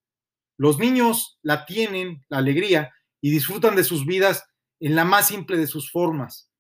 Los 0.56 0.78
niños 0.78 1.38
la 1.42 1.64
tienen, 1.64 2.24
la 2.28 2.38
alegría, 2.38 2.92
y 3.22 3.30
disfrutan 3.30 3.74
de 3.76 3.84
sus 3.84 4.04
vidas 4.04 4.44
en 4.80 4.94
la 4.94 5.04
más 5.04 5.28
simple 5.28 5.56
de 5.56 5.66
sus 5.66 5.90
formas. 5.90 6.50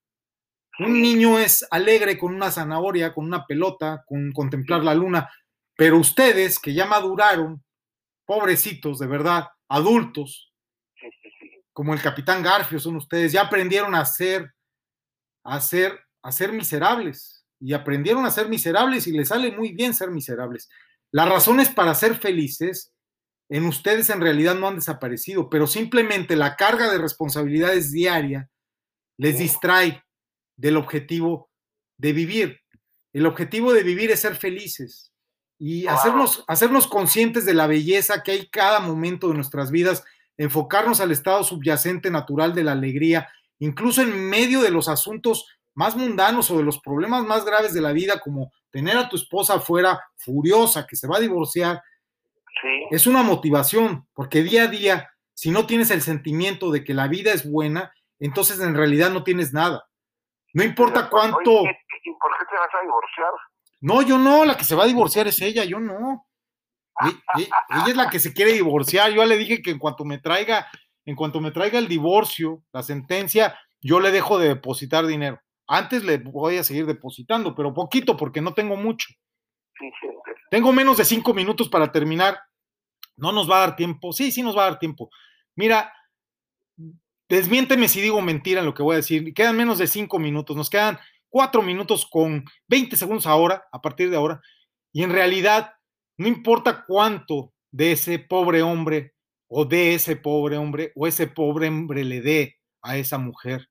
Un 0.78 1.02
niño 1.02 1.38
es 1.38 1.66
alegre 1.70 2.16
con 2.16 2.34
una 2.34 2.50
zanahoria, 2.50 3.12
con 3.12 3.26
una 3.26 3.44
pelota, 3.44 4.04
con 4.06 4.32
contemplar 4.32 4.82
la 4.82 4.94
luna, 4.94 5.30
pero 5.76 5.98
ustedes 5.98 6.58
que 6.58 6.72
ya 6.72 6.86
maduraron, 6.86 7.62
pobrecitos, 8.24 8.98
de 9.00 9.06
verdad, 9.06 9.48
adultos, 9.68 10.52
como 11.72 11.94
el 11.94 12.00
capitán 12.00 12.42
Garfio 12.42 12.78
son 12.78 12.96
ustedes, 12.96 13.32
ya 13.32 13.42
aprendieron 13.42 13.94
a 13.94 14.04
ser, 14.04 14.52
a 15.44 15.60
ser, 15.60 15.98
a 16.22 16.30
ser 16.30 16.52
miserables 16.52 17.44
y 17.58 17.72
aprendieron 17.72 18.24
a 18.24 18.30
ser 18.30 18.48
miserables 18.48 19.06
y 19.06 19.12
les 19.12 19.28
sale 19.28 19.50
muy 19.52 19.72
bien 19.72 19.94
ser 19.94 20.10
miserables. 20.10 20.68
Las 21.10 21.28
razones 21.28 21.68
para 21.68 21.94
ser 21.94 22.16
felices 22.16 22.91
en 23.52 23.66
ustedes 23.66 24.08
en 24.08 24.22
realidad 24.22 24.54
no 24.54 24.66
han 24.66 24.76
desaparecido, 24.76 25.50
pero 25.50 25.66
simplemente 25.66 26.36
la 26.36 26.56
carga 26.56 26.90
de 26.90 26.96
responsabilidades 26.96 27.92
diaria 27.92 28.48
les 29.18 29.38
distrae 29.38 30.02
del 30.56 30.78
objetivo 30.78 31.50
de 31.98 32.14
vivir. 32.14 32.60
El 33.12 33.26
objetivo 33.26 33.74
de 33.74 33.82
vivir 33.82 34.10
es 34.10 34.20
ser 34.20 34.36
felices 34.36 35.12
y 35.58 35.86
hacernos, 35.86 36.44
hacernos 36.48 36.86
conscientes 36.86 37.44
de 37.44 37.52
la 37.52 37.66
belleza 37.66 38.22
que 38.22 38.32
hay 38.32 38.48
cada 38.48 38.80
momento 38.80 39.28
de 39.28 39.34
nuestras 39.34 39.70
vidas, 39.70 40.02
enfocarnos 40.38 41.00
al 41.00 41.12
estado 41.12 41.44
subyacente 41.44 42.10
natural 42.10 42.54
de 42.54 42.64
la 42.64 42.72
alegría 42.72 43.28
incluso 43.58 44.00
en 44.00 44.30
medio 44.30 44.62
de 44.62 44.70
los 44.70 44.88
asuntos 44.88 45.46
más 45.74 45.94
mundanos 45.94 46.50
o 46.50 46.56
de 46.56 46.64
los 46.64 46.80
problemas 46.80 47.24
más 47.24 47.44
graves 47.44 47.74
de 47.74 47.82
la 47.82 47.92
vida, 47.92 48.18
como 48.18 48.50
tener 48.70 48.96
a 48.96 49.10
tu 49.10 49.16
esposa 49.16 49.54
afuera 49.54 50.00
furiosa 50.16 50.86
que 50.86 50.96
se 50.96 51.06
va 51.06 51.18
a 51.18 51.20
divorciar, 51.20 51.82
Sí. 52.60 52.86
es 52.90 53.06
una 53.06 53.22
motivación, 53.22 54.06
porque 54.14 54.42
día 54.42 54.64
a 54.64 54.66
día, 54.68 55.10
si 55.34 55.50
no 55.50 55.66
tienes 55.66 55.90
el 55.90 56.02
sentimiento 56.02 56.70
de 56.70 56.84
que 56.84 56.94
la 56.94 57.08
vida 57.08 57.32
es 57.32 57.50
buena, 57.50 57.92
entonces 58.20 58.60
en 58.60 58.74
realidad 58.74 59.10
no 59.10 59.24
tienes 59.24 59.52
nada. 59.52 59.88
No 60.54 60.62
importa 60.62 61.08
cuánto... 61.08 61.38
Oye, 61.62 61.78
¿y 62.04 62.10
por 62.12 62.30
qué 62.38 62.44
te 62.50 62.56
vas 62.56 62.68
a 62.78 62.82
divorciar? 62.82 63.30
No, 63.80 64.02
yo 64.02 64.18
no, 64.18 64.44
la 64.44 64.56
que 64.56 64.64
se 64.64 64.74
va 64.76 64.84
a 64.84 64.86
divorciar 64.86 65.26
es 65.26 65.40
ella, 65.40 65.64
yo 65.64 65.80
no. 65.80 66.26
E- 67.04 67.40
e- 67.42 67.48
Ella 67.70 67.86
es 67.88 67.96
la 67.96 68.10
que 68.10 68.20
se 68.20 68.32
quiere 68.32 68.52
divorciar. 68.52 69.10
Yo 69.10 69.16
ya 69.22 69.26
le 69.26 69.38
dije 69.38 69.62
que 69.62 69.70
en 69.70 69.78
cuanto 69.78 70.04
me 70.04 70.18
traiga, 70.18 70.68
en 71.04 71.16
cuanto 71.16 71.40
me 71.40 71.50
traiga 71.50 71.78
el 71.78 71.88
divorcio, 71.88 72.62
la 72.72 72.82
sentencia, 72.82 73.58
yo 73.80 73.98
le 73.98 74.12
dejo 74.12 74.38
de 74.38 74.48
depositar 74.48 75.06
dinero. 75.06 75.40
Antes 75.66 76.04
le 76.04 76.18
voy 76.18 76.58
a 76.58 76.64
seguir 76.64 76.86
depositando, 76.86 77.54
pero 77.56 77.72
poquito 77.74 78.16
porque 78.16 78.40
no 78.42 78.52
tengo 78.54 78.76
mucho. 78.76 79.08
Tengo 80.50 80.72
menos 80.72 80.96
de 80.96 81.04
cinco 81.04 81.34
minutos 81.34 81.68
para 81.68 81.90
terminar. 81.90 82.38
No 83.16 83.32
nos 83.32 83.50
va 83.50 83.56
a 83.56 83.66
dar 83.66 83.76
tiempo. 83.76 84.12
Sí, 84.12 84.32
sí 84.32 84.42
nos 84.42 84.56
va 84.56 84.62
a 84.66 84.70
dar 84.70 84.78
tiempo. 84.78 85.10
Mira, 85.54 85.92
desmiénteme 87.28 87.88
si 87.88 88.00
digo 88.00 88.20
mentira 88.20 88.60
en 88.60 88.66
lo 88.66 88.74
que 88.74 88.82
voy 88.82 88.94
a 88.94 88.96
decir. 88.96 89.32
Quedan 89.34 89.56
menos 89.56 89.78
de 89.78 89.86
cinco 89.86 90.18
minutos. 90.18 90.56
Nos 90.56 90.70
quedan 90.70 90.98
cuatro 91.28 91.62
minutos 91.62 92.06
con 92.08 92.44
20 92.68 92.96
segundos 92.96 93.26
ahora, 93.26 93.64
a 93.72 93.80
partir 93.80 94.10
de 94.10 94.16
ahora. 94.16 94.40
Y 94.92 95.02
en 95.02 95.10
realidad, 95.10 95.72
no 96.16 96.28
importa 96.28 96.84
cuánto 96.86 97.52
de 97.70 97.92
ese 97.92 98.18
pobre 98.18 98.62
hombre 98.62 99.14
o 99.48 99.64
de 99.64 99.94
ese 99.94 100.16
pobre 100.16 100.56
hombre 100.56 100.92
o 100.94 101.06
ese 101.06 101.26
pobre 101.26 101.68
hombre 101.68 102.04
le 102.04 102.20
dé 102.20 102.58
a 102.82 102.96
esa 102.96 103.18
mujer. 103.18 103.68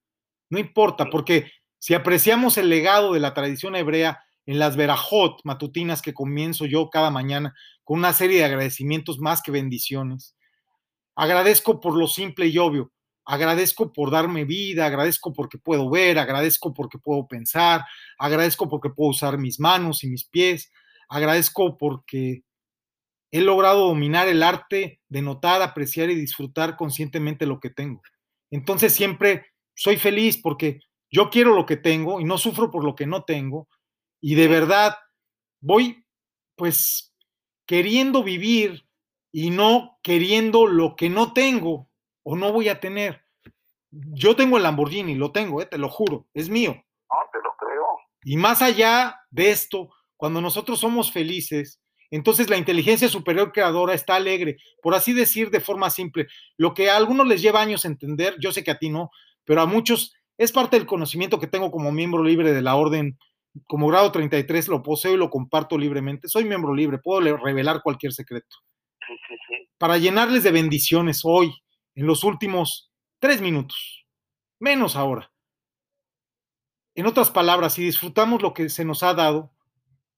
No 0.49 0.59
importa, 0.59 1.05
porque 1.09 1.51
si 1.77 1.93
apreciamos 1.93 2.57
el 2.57 2.69
legado 2.69 3.13
de 3.13 3.19
la 3.19 3.33
tradición 3.33 3.75
hebrea 3.75 4.23
en 4.45 4.59
las 4.59 4.75
verajot 4.75 5.39
matutinas 5.43 6.01
que 6.01 6.13
comienzo 6.13 6.65
yo 6.65 6.89
cada 6.89 7.11
mañana 7.11 7.53
con 7.83 7.99
una 7.99 8.13
serie 8.13 8.39
de 8.39 8.45
agradecimientos 8.45 9.19
más 9.19 9.41
que 9.41 9.51
bendiciones, 9.51 10.35
agradezco 11.15 11.79
por 11.79 11.95
lo 11.95 12.07
simple 12.07 12.47
y 12.47 12.57
obvio, 12.57 12.91
agradezco 13.25 13.93
por 13.93 14.11
darme 14.11 14.45
vida, 14.45 14.85
agradezco 14.85 15.33
porque 15.33 15.57
puedo 15.57 15.89
ver, 15.89 16.17
agradezco 16.17 16.73
porque 16.73 16.97
puedo 16.97 17.27
pensar, 17.27 17.83
agradezco 18.17 18.67
porque 18.69 18.89
puedo 18.89 19.11
usar 19.11 19.37
mis 19.37 19.59
manos 19.59 20.03
y 20.03 20.09
mis 20.09 20.27
pies, 20.27 20.71
agradezco 21.09 21.77
porque 21.77 22.43
he 23.31 23.41
logrado 23.41 23.87
dominar 23.87 24.27
el 24.27 24.43
arte 24.43 24.99
de 25.07 25.21
notar, 25.21 25.61
apreciar 25.61 26.09
y 26.09 26.15
disfrutar 26.15 26.75
conscientemente 26.75 27.45
lo 27.45 27.59
que 27.59 27.69
tengo. 27.69 28.01
Entonces 28.49 28.93
siempre 28.93 29.45
soy 29.73 29.97
feliz 29.97 30.37
porque 30.41 30.81
yo 31.09 31.29
quiero 31.29 31.55
lo 31.55 31.65
que 31.65 31.77
tengo 31.77 32.19
y 32.19 32.25
no 32.25 32.37
sufro 32.37 32.71
por 32.71 32.83
lo 32.83 32.95
que 32.95 33.07
no 33.07 33.23
tengo 33.23 33.67
y 34.21 34.35
de 34.35 34.47
verdad 34.47 34.95
voy 35.59 36.05
pues 36.55 37.13
queriendo 37.65 38.23
vivir 38.23 38.85
y 39.31 39.49
no 39.49 39.97
queriendo 40.03 40.67
lo 40.67 40.95
que 40.95 41.09
no 41.09 41.33
tengo 41.33 41.89
o 42.23 42.35
no 42.35 42.53
voy 42.53 42.69
a 42.69 42.79
tener. 42.79 43.25
Yo 43.89 44.35
tengo 44.35 44.57
el 44.57 44.63
Lamborghini, 44.63 45.15
lo 45.15 45.31
tengo, 45.31 45.61
eh, 45.61 45.65
te 45.65 45.77
lo 45.77 45.89
juro, 45.89 46.27
es 46.33 46.49
mío. 46.49 46.73
No, 46.73 47.17
te 47.31 47.39
lo 47.43 47.55
creo. 47.57 47.85
Y 48.23 48.37
más 48.37 48.61
allá 48.61 49.19
de 49.31 49.49
esto, 49.49 49.89
cuando 50.15 50.39
nosotros 50.39 50.79
somos 50.79 51.11
felices, 51.11 51.81
entonces 52.09 52.49
la 52.49 52.57
inteligencia 52.57 53.07
superior 53.07 53.51
creadora 53.51 53.93
está 53.93 54.15
alegre, 54.15 54.57
por 54.81 54.93
así 54.93 55.13
decir 55.13 55.49
de 55.49 55.61
forma 55.61 55.89
simple. 55.89 56.27
Lo 56.57 56.73
que 56.73 56.89
a 56.89 56.97
algunos 56.97 57.27
les 57.27 57.41
lleva 57.41 57.61
años 57.61 57.85
entender, 57.85 58.35
yo 58.39 58.51
sé 58.51 58.63
que 58.63 58.71
a 58.71 58.77
ti 58.77 58.89
no, 58.89 59.11
pero 59.45 59.61
a 59.61 59.65
muchos 59.65 60.13
es 60.37 60.51
parte 60.51 60.77
del 60.77 60.87
conocimiento 60.87 61.39
que 61.39 61.47
tengo 61.47 61.71
como 61.71 61.91
miembro 61.91 62.23
libre 62.23 62.53
de 62.53 62.61
la 62.61 62.75
orden, 62.75 63.17
como 63.67 63.87
grado 63.87 64.11
33, 64.11 64.67
lo 64.67 64.83
poseo 64.83 65.13
y 65.13 65.17
lo 65.17 65.29
comparto 65.29 65.77
libremente. 65.77 66.27
Soy 66.27 66.45
miembro 66.45 66.73
libre, 66.73 66.99
puedo 66.99 67.37
revelar 67.37 67.81
cualquier 67.81 68.13
secreto. 68.13 68.57
Sí, 69.07 69.13
sí, 69.27 69.35
sí. 69.47 69.69
Para 69.77 69.97
llenarles 69.97 70.43
de 70.43 70.51
bendiciones 70.51 71.21
hoy, 71.23 71.53
en 71.95 72.05
los 72.05 72.23
últimos 72.23 72.91
tres 73.19 73.41
minutos, 73.41 74.05
menos 74.59 74.95
ahora. 74.95 75.31
En 76.95 77.05
otras 77.05 77.31
palabras, 77.31 77.73
si 77.73 77.83
disfrutamos 77.83 78.41
lo 78.41 78.53
que 78.53 78.69
se 78.69 78.85
nos 78.85 79.03
ha 79.03 79.13
dado, 79.13 79.51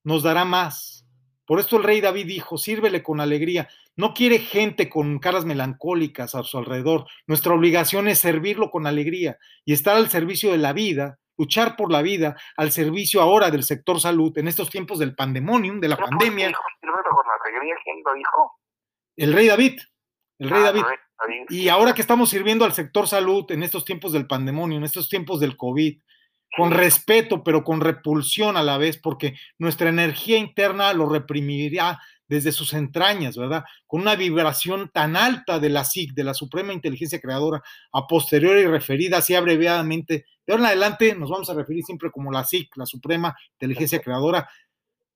nos 0.02 0.22
dará 0.22 0.44
más. 0.44 1.06
Por 1.46 1.60
esto 1.60 1.76
el 1.76 1.84
rey 1.84 2.00
David 2.00 2.26
dijo, 2.26 2.58
sírvele 2.58 3.02
con 3.02 3.20
alegría. 3.20 3.68
No 3.96 4.14
quiere 4.14 4.38
gente 4.38 4.88
con 4.88 5.18
caras 5.18 5.44
melancólicas 5.44 6.34
a 6.34 6.42
su 6.42 6.58
alrededor. 6.58 7.06
Nuestra 7.26 7.54
obligación 7.54 8.08
es 8.08 8.18
servirlo 8.18 8.70
con 8.70 8.86
alegría 8.86 9.38
y 9.64 9.72
estar 9.72 9.96
al 9.96 10.08
servicio 10.08 10.50
de 10.50 10.58
la 10.58 10.72
vida, 10.72 11.20
luchar 11.36 11.76
por 11.76 11.90
la 11.90 12.02
vida, 12.02 12.36
al 12.56 12.72
servicio 12.72 13.20
ahora 13.20 13.50
del 13.50 13.62
sector 13.64 14.00
salud, 14.00 14.36
en 14.38 14.48
estos 14.48 14.70
tiempos 14.70 14.98
del 14.98 15.14
pandemonium, 15.14 15.80
de 15.80 15.88
la 15.88 15.96
¿Pero 15.96 16.08
por 16.08 16.18
qué 16.18 16.26
pandemia. 16.26 16.48
dijo 16.48 16.62
sírvelo 16.80 17.02
con 17.02 17.24
alegría? 17.46 17.74
¿Quién 17.82 17.96
lo 18.04 18.14
dijo? 18.14 18.52
El 19.16 19.32
rey 19.32 19.46
David, 19.48 19.80
el 20.38 20.50
rey 20.50 20.62
Ah, 20.62 20.64
David. 20.66 20.82
Y 21.48 21.68
ahora 21.68 21.94
que 21.94 22.02
estamos 22.02 22.28
sirviendo 22.30 22.64
al 22.64 22.72
sector 22.72 23.06
salud 23.06 23.50
en 23.50 23.62
estos 23.62 23.84
tiempos 23.84 24.12
del 24.12 24.26
pandemonio, 24.26 24.78
en 24.78 24.84
estos 24.84 25.08
tiempos 25.08 25.40
del 25.40 25.56
COVID, 25.56 26.00
con 26.56 26.70
respeto, 26.70 27.42
pero 27.42 27.64
con 27.64 27.80
repulsión 27.80 28.56
a 28.56 28.62
la 28.62 28.78
vez, 28.78 28.98
porque 28.98 29.34
nuestra 29.58 29.88
energía 29.88 30.38
interna 30.38 30.92
lo 30.92 31.08
reprimirá 31.08 32.00
desde 32.28 32.52
sus 32.52 32.72
entrañas, 32.72 33.36
¿verdad? 33.36 33.64
Con 33.86 34.00
una 34.00 34.16
vibración 34.16 34.90
tan 34.92 35.16
alta 35.16 35.58
de 35.58 35.68
la 35.68 35.84
SIC, 35.84 36.12
de 36.14 36.24
la 36.24 36.34
Suprema 36.34 36.72
Inteligencia 36.72 37.20
Creadora, 37.20 37.62
a 37.92 38.06
posteriori 38.06 38.66
referida 38.66 39.18
así 39.18 39.34
abreviadamente. 39.34 40.26
De 40.46 40.52
ahora 40.52 40.64
en 40.64 40.66
adelante 40.68 41.14
nos 41.14 41.30
vamos 41.30 41.50
a 41.50 41.54
referir 41.54 41.84
siempre 41.84 42.10
como 42.10 42.32
la 42.32 42.44
SIC, 42.44 42.76
la 42.76 42.86
Suprema 42.86 43.36
Inteligencia 43.52 44.00
Creadora, 44.00 44.48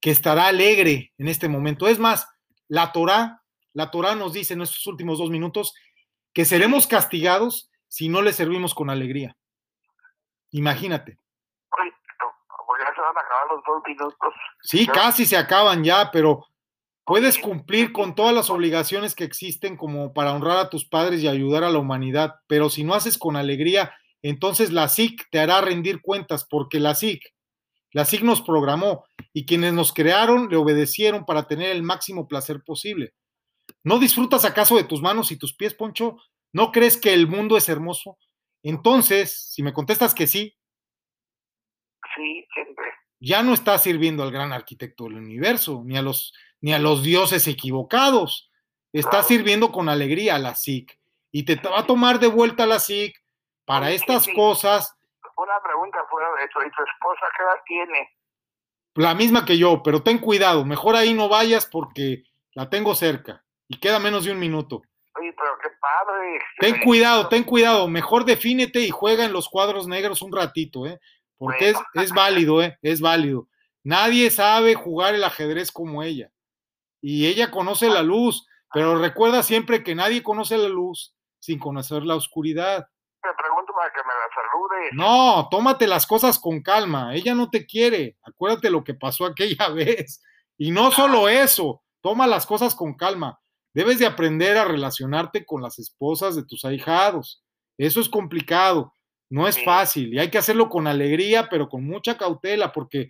que 0.01 0.11
estará 0.11 0.47
alegre 0.47 1.13
en 1.19 1.29
este 1.29 1.49
momento. 1.49 1.89
Es 1.89 1.99
más, 1.99 2.29
la 2.69 2.93
Torah, 2.93 3.43
la 3.73 3.91
Torah 3.91 4.15
nos 4.15 4.33
dice 4.33 4.55
en 4.55 4.63
estos 4.63 4.87
últimos 4.87 5.19
dos 5.19 5.31
minutos 5.31 5.75
que 6.33 6.45
seremos 6.45 6.87
castigados 6.87 7.71
si 7.89 8.09
no 8.09 8.23
le 8.23 8.33
servimos 8.33 8.75
con 8.75 8.91
alegría. 8.91 9.37
Imagínate. 10.51 11.19
Pues 11.71 12.83
ya 12.85 12.95
se 12.95 13.01
van 13.01 13.17
a 13.17 13.21
acabar 13.21 13.47
los 13.51 13.65
dos 13.67 13.83
minutos. 13.87 14.35
Sí, 14.63 14.87
casi 14.87 15.25
se 15.25 15.37
acaban 15.37 15.83
ya, 15.83 16.11
pero 16.13 16.47
puedes 17.09 17.39
cumplir 17.39 17.93
con 17.93 18.15
todas 18.15 18.35
las 18.35 18.51
obligaciones 18.51 19.15
que 19.15 19.25
existen 19.25 19.77
como 19.79 20.13
para 20.13 20.33
honrar 20.35 20.59
a 20.59 20.69
tus 20.69 20.85
padres 20.85 21.23
y 21.23 21.29
ayudar 21.29 21.65
a 21.65 21.71
la 21.71 21.79
humanidad, 21.79 22.35
pero 22.47 22.69
si 22.69 22.85
no 22.85 22.93
haces 22.95 23.17
con 23.17 23.35
alegría, 23.35 23.95
entonces 24.21 24.71
la 24.73 24.89
SIC 24.89 25.27
te 25.31 25.39
hará 25.41 25.63
rendir 25.63 26.03
cuentas 26.03 26.45
porque 26.49 26.79
la 26.81 26.95
SIC, 26.95 27.23
la 27.93 28.05
SIC 28.05 28.23
nos 28.23 28.43
programó 28.43 29.05
y 29.33 29.47
quienes 29.47 29.73
nos 29.73 29.95
crearon 29.95 30.51
le 30.51 30.57
obedecieron 30.57 31.25
para 31.25 31.49
tener 31.49 31.71
el 31.71 31.83
máximo 31.83 32.29
placer 32.29 32.63
posible. 32.63 33.15
¿No 33.83 33.99
disfrutas 33.99 34.45
acaso 34.45 34.77
de 34.77 34.85
tus 34.85 35.01
manos 35.01 35.33
y 35.33 35.39
tus 35.39 35.55
pies, 35.57 35.73
Poncho? 35.73 36.19
¿No 36.53 36.73
crees 36.73 36.99
que 36.99 37.15
el 37.15 37.27
mundo 37.27 37.57
es 37.57 37.71
hermoso? 37.71 38.19
Entonces, 38.63 39.51
si 39.51 39.63
me 39.63 39.73
contestas 39.73 40.15
que 40.15 40.27
sí, 40.27 40.55
Sí, 42.15 42.45
siempre. 42.53 42.85
ya 43.21 43.43
no 43.43 43.55
estás 43.55 43.83
sirviendo 43.83 44.23
al 44.23 44.31
gran 44.33 44.53
arquitecto 44.53 45.05
del 45.05 45.15
universo, 45.15 45.83
ni 45.85 45.97
a 45.97 46.03
los, 46.03 46.33
ni 46.61 46.73
a 46.73 46.79
los 46.79 47.03
dioses 47.03 47.47
equivocados. 47.49 48.51
Estás 48.93 49.11
Claro. 49.11 49.29
sirviendo 49.29 49.73
con 49.73 49.89
alegría 49.89 50.37
a 50.37 50.39
la 50.39 50.55
SIC. 50.55 50.99
Y 51.31 51.43
te 51.45 51.57
va 51.57 51.81
a 51.81 51.87
tomar 51.87 52.19
de 52.19 52.27
vuelta 52.27 52.67
la 52.67 52.79
SIC 52.79 53.15
para 53.65 53.91
estas 53.91 54.25
sí. 54.25 54.35
cosas, 54.35 54.95
Una 55.37 55.63
pregunta 55.63 55.99
fuera 56.11 56.27
de 56.39 56.45
eso. 56.47 56.59
¿Y 56.61 56.71
tu 56.71 56.83
esposa 56.83 57.27
qué 57.37 57.43
edad 57.45 57.63
tiene? 57.67 58.09
la 58.95 59.15
misma 59.15 59.45
que 59.45 59.57
yo, 59.57 59.81
pero 59.85 60.03
ten 60.03 60.19
cuidado, 60.19 60.65
mejor 60.65 60.97
ahí 60.97 61.15
no 61.15 61.29
vayas 61.29 61.67
porque 61.67 62.25
la 62.55 62.69
tengo 62.69 62.97
cerca 62.97 63.45
y 63.69 63.79
queda 63.79 64.01
menos 64.01 64.25
de 64.25 64.33
un 64.33 64.41
minuto. 64.41 64.83
Oye, 65.21 65.33
pero 65.37 65.57
qué 65.63 65.69
padre. 65.81 66.41
Ten 66.59 66.81
cuidado, 66.83 67.29
ten 67.29 67.45
cuidado, 67.45 67.87
mejor 67.87 68.25
defínete 68.25 68.81
y 68.81 68.91
juega 68.91 69.25
en 69.25 69.33
los 69.33 69.49
cuadros 69.49 69.87
negros 69.87 70.21
un 70.23 70.33
ratito, 70.33 70.85
¿eh? 70.87 70.99
Porque 71.37 71.71
es, 71.71 71.77
es 71.95 72.11
válido, 72.13 72.61
¿eh? 72.61 72.77
Es 72.83 73.01
válido. 73.01 73.47
Nadie 73.85 74.31
sabe 74.31 74.75
jugar 74.75 75.15
el 75.15 75.23
ajedrez 75.23 75.71
como 75.71 76.03
ella. 76.03 76.33
Y 77.01 77.27
ella 77.27 77.51
conoce 77.51 77.89
la 77.89 78.03
luz, 78.03 78.47
pero 78.73 78.99
recuerda 78.99 79.43
siempre 79.43 79.83
que 79.83 79.95
nadie 79.95 80.23
conoce 80.23 80.57
la 80.59 80.69
luz 80.69 81.15
sin 81.39 81.59
conocer 81.59 82.03
la 82.05 82.17
oscuridad. 82.17 82.87
Te 83.23 83.29
pregunto 83.37 83.73
para 83.75 83.91
que 83.93 84.01
me 84.01 84.15
la 84.15 84.35
saludes. 84.35 84.93
No, 84.93 85.49
tómate 85.51 85.87
las 85.87 86.07
cosas 86.07 86.39
con 86.39 86.63
calma. 86.63 87.15
Ella 87.15 87.35
no 87.35 87.51
te 87.51 87.67
quiere. 87.67 88.17
Acuérdate 88.23 88.71
lo 88.71 88.85
que 88.85 88.95
pasó 88.95 89.25
aquella 89.27 89.69
vez. 89.75 90.23
Y 90.57 90.71
no 90.71 90.91
solo 90.91 91.29
eso, 91.29 91.83
toma 92.03 92.27
las 92.27 92.47
cosas 92.47 92.75
con 92.75 92.95
calma. 92.95 93.39
Debes 93.75 93.99
de 93.99 94.07
aprender 94.07 94.57
a 94.57 94.65
relacionarte 94.65 95.45
con 95.47 95.63
las 95.63 95.79
esposas 95.79 96.35
de 96.35 96.45
tus 96.45 96.65
ahijados. 96.65 97.45
Eso 97.79 98.01
es 98.01 98.09
complicado, 98.09 98.93
no 99.31 99.47
es 99.47 99.55
Sí. 99.55 99.65
fácil 99.65 100.13
y 100.15 100.19
hay 100.19 100.31
que 100.31 100.39
hacerlo 100.39 100.69
con 100.69 100.89
alegría, 100.89 101.49
pero 101.49 101.69
con 101.69 101.85
mucha 101.87 102.17
cautela, 102.19 102.73
porque 102.73 103.09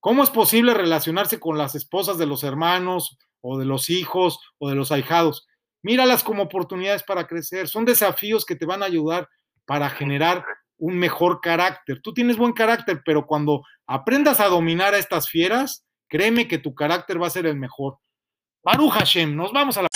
¿cómo 0.00 0.22
es 0.22 0.30
posible 0.30 0.74
relacionarse 0.74 1.40
con 1.40 1.58
las 1.58 1.74
esposas 1.74 2.18
de 2.18 2.26
los 2.26 2.44
hermanos 2.44 3.18
o 3.40 3.58
de 3.58 3.64
los 3.64 3.90
hijos 3.90 4.40
o 4.58 4.68
de 4.68 4.74
los 4.74 4.92
ahijados? 4.92 5.46
Míralas 5.82 6.24
como 6.24 6.44
oportunidades 6.44 7.02
para 7.02 7.26
crecer, 7.26 7.68
son 7.68 7.84
desafíos 7.84 8.44
que 8.44 8.56
te 8.56 8.66
van 8.66 8.82
a 8.82 8.86
ayudar 8.86 9.28
para 9.66 9.90
generar 9.90 10.44
un 10.78 10.98
mejor 10.98 11.40
carácter. 11.40 12.00
Tú 12.02 12.12
tienes 12.12 12.36
buen 12.36 12.52
carácter, 12.52 13.02
pero 13.04 13.26
cuando 13.26 13.62
aprendas 13.86 14.40
a 14.40 14.48
dominar 14.48 14.94
a 14.94 14.98
estas 14.98 15.28
fieras, 15.28 15.84
créeme 16.08 16.48
que 16.48 16.58
tu 16.58 16.74
carácter 16.74 17.20
va 17.20 17.26
a 17.26 17.30
ser 17.30 17.46
el 17.46 17.56
mejor. 17.56 17.98
Baruch 18.62 18.92
Hashem, 18.92 19.36
nos 19.36 19.52
vamos 19.52 19.76
a 19.76 19.82
la... 19.82 19.88